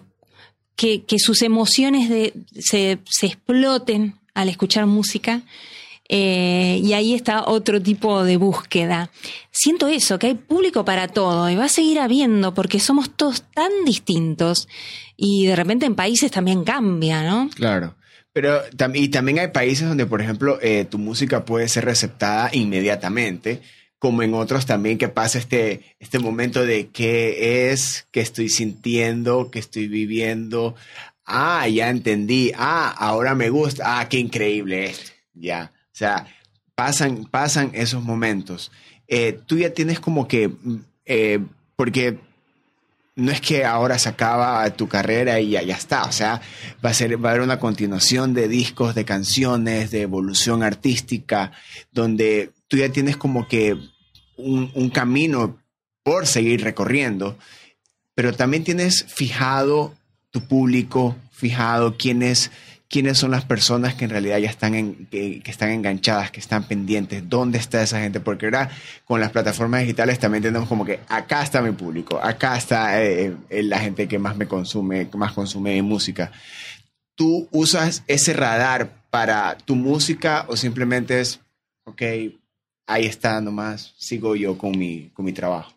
que, 0.77 1.03
sus 1.17 1.41
emociones 1.41 2.07
de, 2.07 2.33
se, 2.57 2.99
se, 3.03 3.25
exploten 3.25 4.17
al 4.33 4.47
escuchar 4.47 4.85
música 4.85 5.41
eh, 6.07 6.79
y 6.83 6.93
ahí 6.93 7.13
está 7.15 7.45
otro 7.45 7.81
tipo 7.81 8.23
de 8.23 8.37
búsqueda. 8.37 9.09
Siento 9.51 9.87
eso, 9.87 10.19
que 10.19 10.27
hay 10.27 10.33
público 10.35 10.85
para 10.85 11.07
todo 11.07 11.49
y 11.49 11.55
va 11.55 11.65
a 11.65 11.69
seguir 11.69 11.99
habiendo 11.99 12.53
porque 12.53 12.79
somos 12.79 13.09
todos 13.09 13.43
tan 13.53 13.71
distintos 13.85 14.67
y 15.17 15.47
de 15.47 15.55
repente 15.55 15.85
en 15.85 15.95
países 15.95 16.31
también 16.31 16.63
cambia, 16.63 17.23
¿no? 17.23 17.49
Claro. 17.55 17.95
Pero 18.33 18.61
y 18.93 19.07
también 19.07 19.39
hay 19.39 19.47
países 19.47 19.87
donde, 19.87 20.05
por 20.05 20.21
ejemplo, 20.21 20.59
eh, 20.61 20.85
tu 20.85 20.97
música 20.97 21.45
puede 21.45 21.69
ser 21.69 21.85
receptada 21.85 22.49
inmediatamente, 22.51 23.61
como 23.97 24.23
en 24.23 24.33
otros 24.33 24.65
también 24.65 24.97
que 24.97 25.07
pasa 25.07 25.39
este, 25.39 25.95
este 25.99 26.19
momento 26.19 26.65
de 26.65 26.89
qué 26.89 27.71
es, 27.71 28.07
qué 28.11 28.19
estoy 28.19 28.49
sintiendo, 28.49 29.49
qué 29.51 29.59
estoy 29.59 29.87
viviendo. 29.87 30.75
Ah, 31.25 31.67
ya 31.69 31.89
entendí. 31.89 32.51
Ah, 32.55 32.93
ahora 32.97 33.35
me 33.35 33.49
gusta. 33.49 33.99
Ah, 33.99 34.09
qué 34.09 34.19
increíble 34.19 34.87
esto. 34.87 35.11
Ya. 35.33 35.71
O 35.95 35.97
sea, 35.97 36.27
pasan, 36.75 37.23
pasan 37.23 37.71
esos 37.73 38.03
momentos. 38.03 38.69
Eh, 39.07 39.39
tú 39.45 39.57
ya 39.57 39.73
tienes 39.73 40.01
como 40.01 40.27
que, 40.27 40.51
eh, 41.05 41.39
porque 41.77 42.19
no 43.15 43.31
es 43.31 43.39
que 43.39 43.63
ahora 43.63 43.97
se 43.97 44.09
acaba 44.09 44.69
tu 44.71 44.89
carrera 44.89 45.39
y 45.39 45.51
ya, 45.51 45.61
ya, 45.61 45.77
está, 45.77 46.03
o 46.03 46.11
sea, 46.11 46.41
va 46.83 46.89
a, 46.89 46.93
ser, 46.93 47.23
va 47.23 47.29
a 47.29 47.31
haber 47.31 47.43
una 47.43 47.59
continuación 47.59 48.33
de 48.33 48.49
discos, 48.49 48.93
de 48.93 49.05
canciones, 49.05 49.89
de 49.91 50.01
evolución 50.01 50.63
artística, 50.63 51.53
donde 51.93 52.51
tú 52.67 52.75
ya 52.75 52.89
tienes 52.89 53.15
como 53.15 53.47
que 53.47 53.77
un, 54.35 54.69
un 54.73 54.89
camino 54.89 55.57
por 56.03 56.27
seguir 56.27 56.61
recorriendo, 56.61 57.37
pero 58.15 58.33
también 58.33 58.65
tienes 58.65 59.05
fijado 59.05 59.95
tu 60.31 60.45
público, 60.45 61.15
fijado 61.31 61.95
quiénes 61.95 62.51
quiénes 62.89 63.17
son 63.17 63.31
las 63.31 63.45
personas 63.45 63.95
que 63.95 64.05
en 64.05 64.11
realidad 64.11 64.37
ya 64.37 64.49
están, 64.49 64.75
en, 64.75 65.07
que, 65.07 65.41
están 65.45 65.69
enganchadas, 65.69 66.31
que 66.31 66.39
están 66.39 66.67
pendientes, 66.67 67.27
dónde 67.27 67.57
está 67.57 67.81
esa 67.81 67.99
gente, 67.99 68.19
porque 68.19 68.45
ahora 68.45 68.69
con 69.05 69.19
las 69.19 69.31
plataformas 69.31 69.81
digitales 69.81 70.19
también 70.19 70.43
tenemos 70.43 70.69
como 70.69 70.85
que 70.85 70.99
acá 71.07 71.41
está 71.43 71.61
mi 71.61 71.71
público, 71.71 72.19
acá 72.21 72.57
está 72.57 73.01
eh, 73.01 73.35
eh, 73.49 73.63
la 73.63 73.79
gente 73.79 74.07
que 74.07 74.19
más 74.19 74.37
me 74.37 74.47
consume, 74.47 75.09
que 75.09 75.17
más 75.17 75.33
consume 75.33 75.81
música. 75.81 76.31
¿Tú 77.15 77.47
usas 77.51 78.03
ese 78.07 78.33
radar 78.33 78.91
para 79.09 79.57
tu 79.57 79.75
música 79.75 80.45
o 80.47 80.57
simplemente 80.57 81.21
es, 81.21 81.39
ok, 81.85 82.01
ahí 82.87 83.05
está 83.05 83.41
nomás, 83.41 83.93
sigo 83.97 84.35
yo 84.35 84.57
con 84.57 84.77
mi, 84.77 85.09
con 85.13 85.25
mi 85.25 85.31
trabajo? 85.31 85.73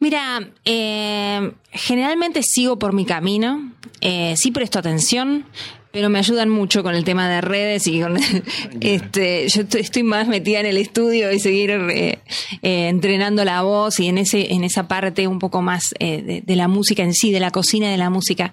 Mira, 0.00 0.48
eh, 0.64 1.52
generalmente 1.72 2.42
sigo 2.42 2.78
por 2.78 2.92
mi 2.92 3.04
camino, 3.04 3.72
sí 4.00 4.52
presto 4.52 4.78
atención, 4.78 5.44
pero 5.90 6.10
me 6.10 6.18
ayudan 6.18 6.48
mucho 6.48 6.82
con 6.82 6.94
el 6.94 7.04
tema 7.04 7.28
de 7.28 7.40
redes 7.40 7.86
y 7.86 8.00
con 8.00 8.16
este 8.80 9.48
yo 9.48 9.62
estoy 9.78 10.02
más 10.02 10.28
metida 10.28 10.60
en 10.60 10.66
el 10.66 10.76
estudio 10.76 11.32
y 11.32 11.40
seguir 11.40 11.70
eh, 11.70 12.18
eh, 12.62 12.88
entrenando 12.88 13.44
la 13.44 13.62
voz 13.62 14.00
y 14.00 14.08
en 14.08 14.18
ese 14.18 14.52
en 14.52 14.64
esa 14.64 14.88
parte 14.88 15.26
un 15.26 15.38
poco 15.38 15.62
más 15.62 15.94
eh, 15.98 16.42
de, 16.44 16.56
la 16.56 16.68
música 16.68 17.02
en 17.02 17.14
sí 17.14 17.32
de 17.32 17.40
la 17.40 17.50
cocina 17.50 17.90
de 17.90 17.96
la 17.96 18.10
música. 18.10 18.52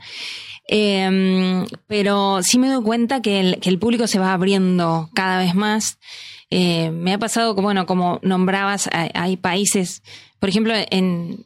Em, 0.67 1.65
pero 1.85 2.41
sí 2.41 2.57
me 2.57 2.69
doy 2.69 2.83
cuenta 2.83 3.21
que 3.21 3.39
el, 3.39 3.59
que 3.59 3.69
el 3.69 3.77
público 3.77 4.07
se 4.07 4.17
va 4.17 4.33
abriendo 4.33 5.09
cada 5.13 5.39
vez 5.39 5.53
más. 5.53 5.99
Me 6.51 7.11
ha 7.11 7.17
pasado 7.17 7.53
bueno 7.53 7.85
como 7.85 8.19
nombrabas 8.21 8.87
hay 8.93 9.35
países 9.35 10.03
por 10.39 10.47
ejemplo 10.47 10.73
en 10.89 11.43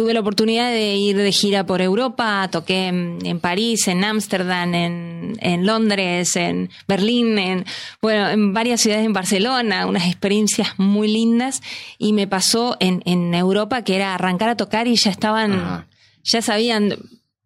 tuve 0.00 0.14
la 0.14 0.20
oportunidad 0.20 0.70
de 0.70 0.96
ir 0.96 1.18
de 1.18 1.30
gira 1.30 1.66
por 1.66 1.82
Europa, 1.82 2.48
toqué 2.50 2.86
en, 2.86 3.38
París, 3.38 3.86
en 3.86 4.02
Ámsterdam, 4.02 4.72
en, 4.74 5.66
Londres, 5.66 6.36
en 6.36 6.70
Berlín, 6.88 7.38
en, 7.38 7.66
bueno, 8.00 8.30
en 8.30 8.54
varias 8.54 8.80
ciudades 8.80 9.04
en 9.04 9.12
Barcelona, 9.12 9.84
unas 9.84 10.06
experiencias 10.06 10.70
muy 10.78 11.06
lindas. 11.06 11.60
Y 11.98 12.14
me 12.14 12.26
pasó 12.26 12.78
en, 12.80 13.02
en 13.04 13.34
Europa 13.34 13.84
que 13.84 13.94
era 13.94 14.14
arrancar 14.14 14.48
a 14.48 14.56
tocar 14.56 14.88
y 14.88 14.96
ya 14.96 15.10
estaban, 15.10 15.86
ya 16.24 16.40
sabían 16.40 16.96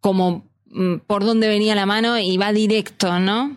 como 0.01 0.45
por 1.07 1.25
dónde 1.25 1.47
venía 1.49 1.75
la 1.75 1.87
mano 1.87 2.19
y 2.19 2.37
va 2.37 2.53
directo, 2.53 3.21
¿no? 3.21 3.57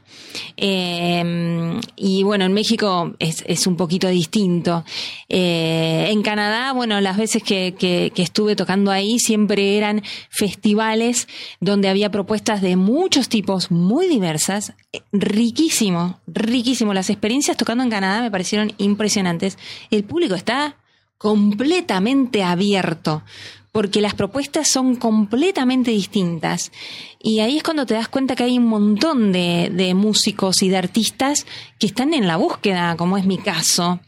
Em, 0.56 1.80
y 1.96 2.24
bueno, 2.24 2.46
en 2.46 2.54
México 2.54 3.16
es, 3.20 3.66
un 3.66 3.76
poquito 3.76 4.08
distinto. 4.08 4.84
Eh, 5.30 6.10
en 6.12 6.22
Canadá, 6.22 6.74
bueno, 6.74 7.02
las 7.02 7.18
veces 7.18 7.42
que, 7.42 7.76
que, 7.78 8.12
estuve 8.22 8.56
tocando 8.56 8.92
ahí 8.92 9.20
siempre 9.20 9.78
eran 9.78 10.04
festivales 10.30 11.28
donde 11.60 11.90
había 11.90 12.12
propuestas 12.12 12.62
de 12.62 12.76
muchos 12.76 13.30
tipos, 13.30 13.72
muy 13.72 14.08
diversas, 14.08 14.74
riquísimo, 15.12 16.20
riquísimo. 16.28 16.94
Las 16.94 17.10
experiencias 17.10 17.58
tocando 17.58 17.84
en 17.84 17.90
Canadá 17.90 18.22
me 18.22 18.32
parecieron 18.32 18.74
impresionantes. 18.78 19.58
El 19.90 20.04
público 20.04 20.36
está 20.36 20.76
completamente 21.18 22.44
abierto, 22.44 23.24
porque 23.78 24.02
las 24.02 24.16
propuestas 24.16 24.68
son 24.68 24.96
completamente 24.96 25.92
distintas. 25.92 26.72
Y 27.22 27.42
ahí 27.42 27.58
es 27.58 27.63
cuando 27.63 27.86
te 27.86 27.94
das 27.94 28.08
cuenta 28.08 28.36
que 28.36 28.42
hay 28.42 28.58
un 28.58 28.66
montón 28.66 29.32
de, 29.32 29.94
músicos 29.94 30.63
y 30.63 30.70
de 30.70 30.78
artistas 30.78 31.46
que 31.78 31.86
están 31.86 32.16
en 32.16 32.26
la 32.26 32.38
búsqueda, 32.38 32.98
como 32.98 33.20
es 33.20 33.26
mi 33.26 33.38
caso, 33.38 34.00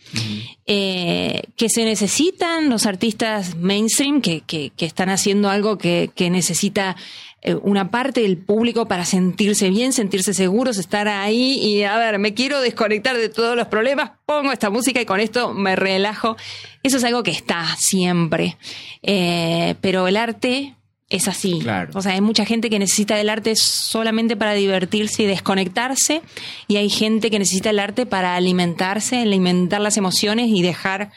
eh, 0.66 1.44
que 1.56 1.70
se 1.70 1.86
necesitan 1.86 2.68
los 2.68 2.88
artistas 2.88 3.58
mainstream 3.58 4.22
que, 4.22 4.42
que, 4.42 4.72
están 4.80 5.10
haciendo 5.10 5.52
algo 5.52 5.78
que, 5.78 6.10
que 6.16 6.32
necesita 6.32 6.96
eh, 7.42 7.56
una 7.56 7.90
parte 7.90 8.22
del 8.22 8.38
público 8.38 8.88
para 8.88 9.06
sentirse 9.06 9.70
bien, 9.70 9.94
sentirse 9.94 10.34
seguros, 10.34 10.78
estar 10.78 11.08
ahí 11.08 11.60
y 11.64 11.84
a 11.84 11.98
ver, 11.98 12.20
me 12.20 12.34
quiero 12.34 12.60
desconectar 12.62 13.16
de 13.16 13.30
todos 13.30 13.56
los 13.56 13.68
problemas, 13.68 14.12
pongo 14.26 14.52
esta 14.52 14.70
música 14.70 15.00
y 15.02 15.06
con 15.06 15.20
esto 15.20 15.54
me 15.54 15.76
relajo. 15.76 16.36
Eso 16.84 16.98
es 16.98 17.04
algo 17.04 17.24
que 17.24 17.32
está 17.32 17.76
siempre. 17.78 18.58
Eh, 19.04 19.76
pero 19.82 20.08
el 20.08 20.18
arte 20.18 20.76
es 21.10 21.28
así. 21.28 21.62
O 21.94 22.02
sea, 22.02 22.14
hay 22.14 22.22
mucha 22.22 22.46
gente 22.46 22.70
que 22.70 22.78
necesita 22.78 23.20
el 23.20 23.30
arte 23.30 23.56
solamente 23.56 24.36
para 24.36 24.54
divertirse 24.54 25.24
y 25.24 25.26
desconectarse, 25.26 26.22
y 26.68 26.78
hay 26.78 26.90
gente 26.90 27.32
que 27.32 27.40
necesita 27.40 27.72
el 27.72 27.80
arte 27.80 28.06
para 28.06 28.36
alimentarse, 28.36 29.18
alimentar 29.18 29.82
las 29.82 29.98
emociones 29.98 30.50
y 30.50 30.62
dejar 30.62 31.12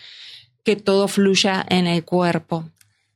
que 0.64 0.76
todo 0.76 1.08
fluya 1.08 1.64
en 1.68 1.86
el 1.86 2.04
cuerpo. 2.04 2.68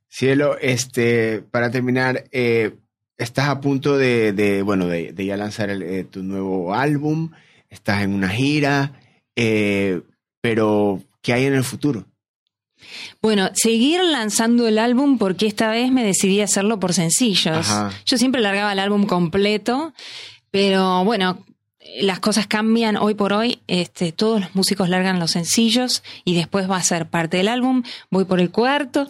Cielo, 0.09 0.59
este, 0.59 1.42
para 1.51 1.71
terminar, 1.71 2.25
eh, 2.33 2.75
estás 3.18 3.48
a 3.48 3.61
punto 3.61 3.96
de, 3.96 4.62
bueno, 4.64 4.87
de, 4.87 5.14
ya 5.14 5.37
lanzar 5.37 5.70
eh, 5.70 6.05
tu 6.05 6.22
nuevo 6.22 6.74
álbum, 6.74 7.31
estás 7.68 8.02
en 8.02 8.12
una 8.14 8.29
gira, 8.29 9.00
eh, 9.35 10.02
pero 10.40 11.02
¿qué 11.22 11.33
hay 11.33 11.46
en 11.46 11.55
el 11.55 11.64
futuro? 11.64 12.07
Bueno, 13.22 13.50
seguir 13.55 14.02
lanzando 14.05 14.68
el 14.68 14.79
álbum 14.79 15.18
porque 15.18 15.46
esta 15.46 15.70
vez 15.70 15.90
me 15.90 16.05
decidí 16.05 16.40
a 16.40 16.44
hacerlo 16.44 16.79
por 16.79 16.92
sencillos. 16.92 17.66
Yo 18.05 18.18
siempre 18.18 18.40
largaba 18.40 18.72
el 18.72 18.79
álbum 18.79 19.07
completo, 19.07 19.94
pero 20.50 21.05
bueno, 21.05 21.44
las 22.00 22.20
cosas 22.20 22.46
cambian 22.46 22.96
hoy 22.96 23.14
por 23.14 23.33
hoy. 23.33 23.61
Este, 23.66 24.12
todos 24.12 24.40
los 24.40 24.55
músicos 24.55 24.88
largan 24.88 25.18
los 25.18 25.33
sencillos 25.33 26.02
y 26.24 26.35
después 26.35 26.70
va 26.70 26.76
a 26.76 26.83
ser 26.83 27.09
parte 27.09 27.38
del 27.38 27.48
álbum. 27.48 27.83
Voy 28.11 28.24
por 28.24 28.40
el 28.40 28.50
cuarto. 28.50 29.07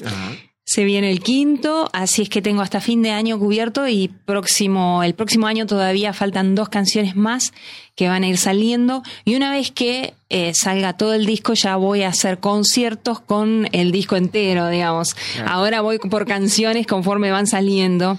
Se 0.69 0.83
viene 0.83 1.13
el 1.13 1.21
quinto, 1.21 1.89
así 1.93 2.23
es 2.23 2.29
que 2.29 2.43
tengo 2.43 2.61
hasta 2.61 2.81
fin 2.81 3.01
de 3.01 3.13
año 3.13 3.39
cubierto 3.39 3.87
y 3.87 4.09
próximo, 4.09 5.05
el 5.05 5.15
próximo 5.15 5.47
año 5.47 5.65
todavía 5.65 6.13
faltan 6.13 6.57
dos 6.57 6.69
canciones 6.69 7.15
más 7.15 7.53
que 7.95 8.09
van 8.09 8.25
a 8.25 8.27
ir 8.27 8.37
saliendo. 8.37 9.05
Y 9.25 9.37
una 9.37 9.53
vez 9.53 9.71
que 9.71 10.15
eh, 10.29 10.53
salga 10.57 10.97
todo 10.97 11.15
el 11.15 11.25
disco, 11.25 11.55
ya 11.55 11.77
voy 11.77 12.03
a 12.03 12.09
hacer 12.09 12.41
conciertos 12.41 13.21
con 13.21 13.69
el 13.71 13.93
disco 13.93 14.17
entero, 14.17 14.69
digamos. 14.69 15.15
Ahora 15.47 15.83
voy 15.83 16.01
por 16.01 16.27
canciones 16.27 16.89
conforme 16.89 17.31
van 17.31 17.47
saliendo. 17.47 18.19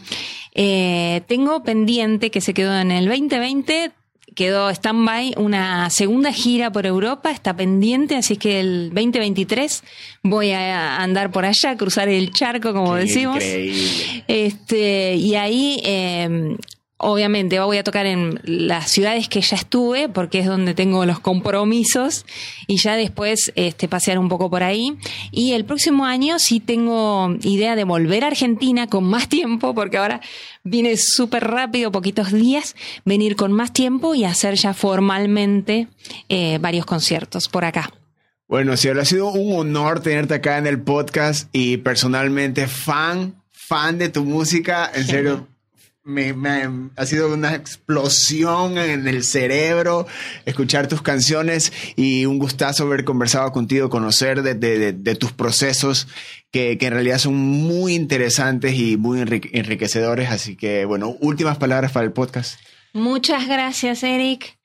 Eh, 0.56 1.24
tengo 1.28 1.64
pendiente 1.64 2.32
que 2.32 2.40
se 2.40 2.54
quedó 2.54 2.80
en 2.80 2.92
el 2.92 3.10
2020 3.10 3.92
quedó 4.38 4.69
stand-by 4.69 5.34
una 5.38 5.89
segunda 5.89 6.32
gira 6.32 6.71
por 6.71 6.86
Europa, 6.86 7.32
está 7.32 7.56
pendiente, 7.56 8.15
así 8.15 8.38
que 8.38 8.60
el 8.60 8.89
2023 8.93 9.84
voy 10.21 10.52
a 10.52 10.97
andar 10.97 11.32
por 11.32 11.43
allá, 11.43 11.76
cruzar 11.76 12.08
el 12.08 12.32
charco, 12.32 12.71
como 12.71 12.93
decimos. 12.95 13.43
Este, 14.28 15.15
y 15.15 15.34
ahí 15.34 15.82
eh, 15.84 16.56
Obviamente 17.00 17.60
voy 17.60 17.78
a 17.78 17.84
tocar 17.84 18.08
en 18.08 18.40
las 18.44 18.90
ciudades 18.90 19.30
que 19.30 19.42
ya 19.42 19.56
estuve, 19.56 20.10
porque 20.10 20.40
es 20.40 20.48
donde 20.48 20.74
tengo 20.74 21.06
los 21.06 21.20
compromisos, 21.20 22.26
y 22.66 22.78
ya 22.78 22.96
después 22.96 23.52
este, 23.56 23.88
pasear 23.88 24.18
un 24.18 24.30
poco 24.30 24.50
por 24.50 24.64
ahí. 24.64 24.98
Y 25.32 25.52
el 25.52 25.64
próximo 25.64 26.06
año 26.06 26.40
sí 26.40 26.60
tengo 26.60 27.36
idea 27.44 27.76
de 27.76 27.84
volver 27.84 28.24
a 28.24 28.28
Argentina 28.28 28.88
con 28.88 29.04
más 29.04 29.30
tiempo, 29.30 29.76
porque 29.76 29.98
ahora 29.98 30.22
viene 30.64 30.98
súper 30.98 31.44
rápido, 31.44 31.92
poquitos 31.92 32.32
días, 32.32 32.76
venir 33.06 33.36
con 33.36 33.52
más 33.52 33.74
tiempo 33.74 34.16
y 34.16 34.24
hacer 34.24 34.56
ya 34.56 34.74
formalmente 34.74 35.88
eh, 36.30 36.58
varios 36.60 36.88
conciertos 36.88 37.48
por 37.48 37.64
acá. 37.64 37.92
Bueno, 38.48 38.76
sí, 38.78 38.88
ha 38.88 39.06
sido 39.06 39.30
un 39.30 39.60
honor 39.60 40.00
tenerte 40.00 40.36
acá 40.36 40.58
en 40.58 40.68
el 40.68 40.82
podcast 40.82 41.50
y 41.52 41.78
personalmente 41.78 42.68
fan, 42.68 43.44
fan 43.52 43.98
de 43.98 44.10
tu 44.10 44.24
música. 44.24 44.90
En 44.96 45.06
serio, 45.06 45.48
me, 46.08 46.34
ha 46.96 47.06
sido 47.06 47.34
una 47.34 47.54
explosión 47.54 48.78
en 48.78 49.08
el 49.08 49.24
cerebro 49.24 50.08
escuchar 50.46 50.88
tus 50.88 51.02
canciones 51.02 51.74
y 51.98 52.26
un 52.26 52.39
gustazo 52.39 52.86
haber 52.86 53.04
conversado 53.04 53.52
contigo, 53.52 53.89
conocer 53.89 54.41
de, 54.41 55.15
tus 55.15 55.34
procesos 55.34 56.08
que, 56.50 56.78
en 56.80 56.93
realidad 56.93 57.17
son 57.17 57.36
muy 57.36 57.93
interesantes 57.93 58.74
y 58.76 58.96
muy 58.96 59.20
enriquecedores. 59.20 60.30
Así 60.30 60.56
que, 60.56 60.86
bueno, 60.86 61.17
últimas 61.20 61.58
palabras 61.58 61.91
para 61.91 62.06
el 62.06 62.13
podcast. 62.13 62.58
Muchas 62.93 63.48
gracias, 63.48 64.02
Eric. 64.02 64.58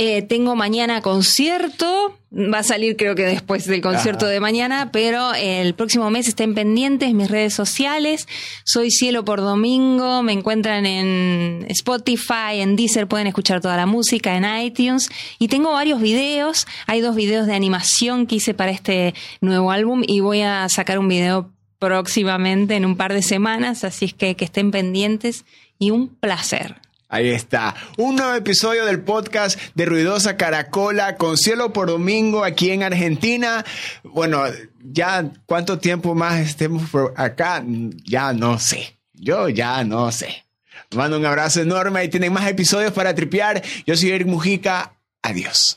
Eh, 0.00 0.22
tengo 0.22 0.54
mañana 0.54 1.02
concierto, 1.02 2.16
va 2.32 2.60
a 2.60 2.62
salir 2.62 2.96
creo 2.96 3.16
que 3.16 3.24
después 3.24 3.66
del 3.66 3.80
concierto 3.80 4.26
de 4.26 4.38
mañana, 4.38 4.90
pero 4.92 5.34
el 5.34 5.74
próximo 5.74 6.08
mes 6.08 6.28
estén 6.28 6.54
pendientes 6.54 7.12
mis 7.14 7.28
redes 7.28 7.52
sociales. 7.52 8.28
Soy 8.64 8.92
Cielo 8.92 9.24
por 9.24 9.40
Domingo, 9.40 10.22
me 10.22 10.32
encuentran 10.34 10.86
en 10.86 11.66
Spotify, 11.68 12.60
en 12.60 12.76
Deezer, 12.76 13.08
pueden 13.08 13.26
escuchar 13.26 13.60
toda 13.60 13.76
la 13.76 13.86
música, 13.86 14.36
en 14.36 14.44
iTunes. 14.64 15.10
Y 15.40 15.48
tengo 15.48 15.72
varios 15.72 16.00
videos, 16.00 16.68
hay 16.86 17.00
dos 17.00 17.16
videos 17.16 17.48
de 17.48 17.56
animación 17.56 18.28
que 18.28 18.36
hice 18.36 18.54
para 18.54 18.70
este 18.70 19.14
nuevo 19.40 19.72
álbum 19.72 20.04
y 20.06 20.20
voy 20.20 20.42
a 20.42 20.68
sacar 20.68 21.00
un 21.00 21.08
video 21.08 21.50
próximamente 21.80 22.76
en 22.76 22.84
un 22.84 22.96
par 22.96 23.12
de 23.12 23.22
semanas, 23.22 23.82
así 23.82 24.04
es 24.04 24.14
que 24.14 24.36
que 24.36 24.44
estén 24.44 24.70
pendientes 24.70 25.44
y 25.80 25.90
un 25.90 26.06
placer. 26.06 26.76
Ahí 27.08 27.30
está. 27.30 27.74
Un 27.96 28.16
nuevo 28.16 28.34
episodio 28.34 28.84
del 28.84 29.00
podcast 29.00 29.58
de 29.74 29.86
Ruidosa 29.86 30.36
Caracola 30.36 31.16
con 31.16 31.38
Cielo 31.38 31.72
por 31.72 31.88
Domingo 31.88 32.44
aquí 32.44 32.70
en 32.70 32.82
Argentina. 32.82 33.64
Bueno, 34.02 34.44
ya 34.78 35.30
cuánto 35.46 35.78
tiempo 35.78 36.14
más 36.14 36.38
estemos 36.38 36.90
por 36.90 37.14
acá, 37.16 37.64
ya 38.04 38.34
no 38.34 38.58
sé. 38.58 38.98
Yo 39.14 39.48
ya 39.48 39.82
no 39.84 40.12
sé. 40.12 40.44
mando 40.94 41.16
un 41.16 41.24
abrazo 41.24 41.62
enorme 41.62 42.04
y 42.04 42.08
tienen 42.08 42.32
más 42.32 42.46
episodios 42.46 42.92
para 42.92 43.14
tripear. 43.14 43.62
Yo 43.86 43.96
soy 43.96 44.10
Eric 44.10 44.28
Mujica. 44.28 44.92
Adiós. 45.22 45.76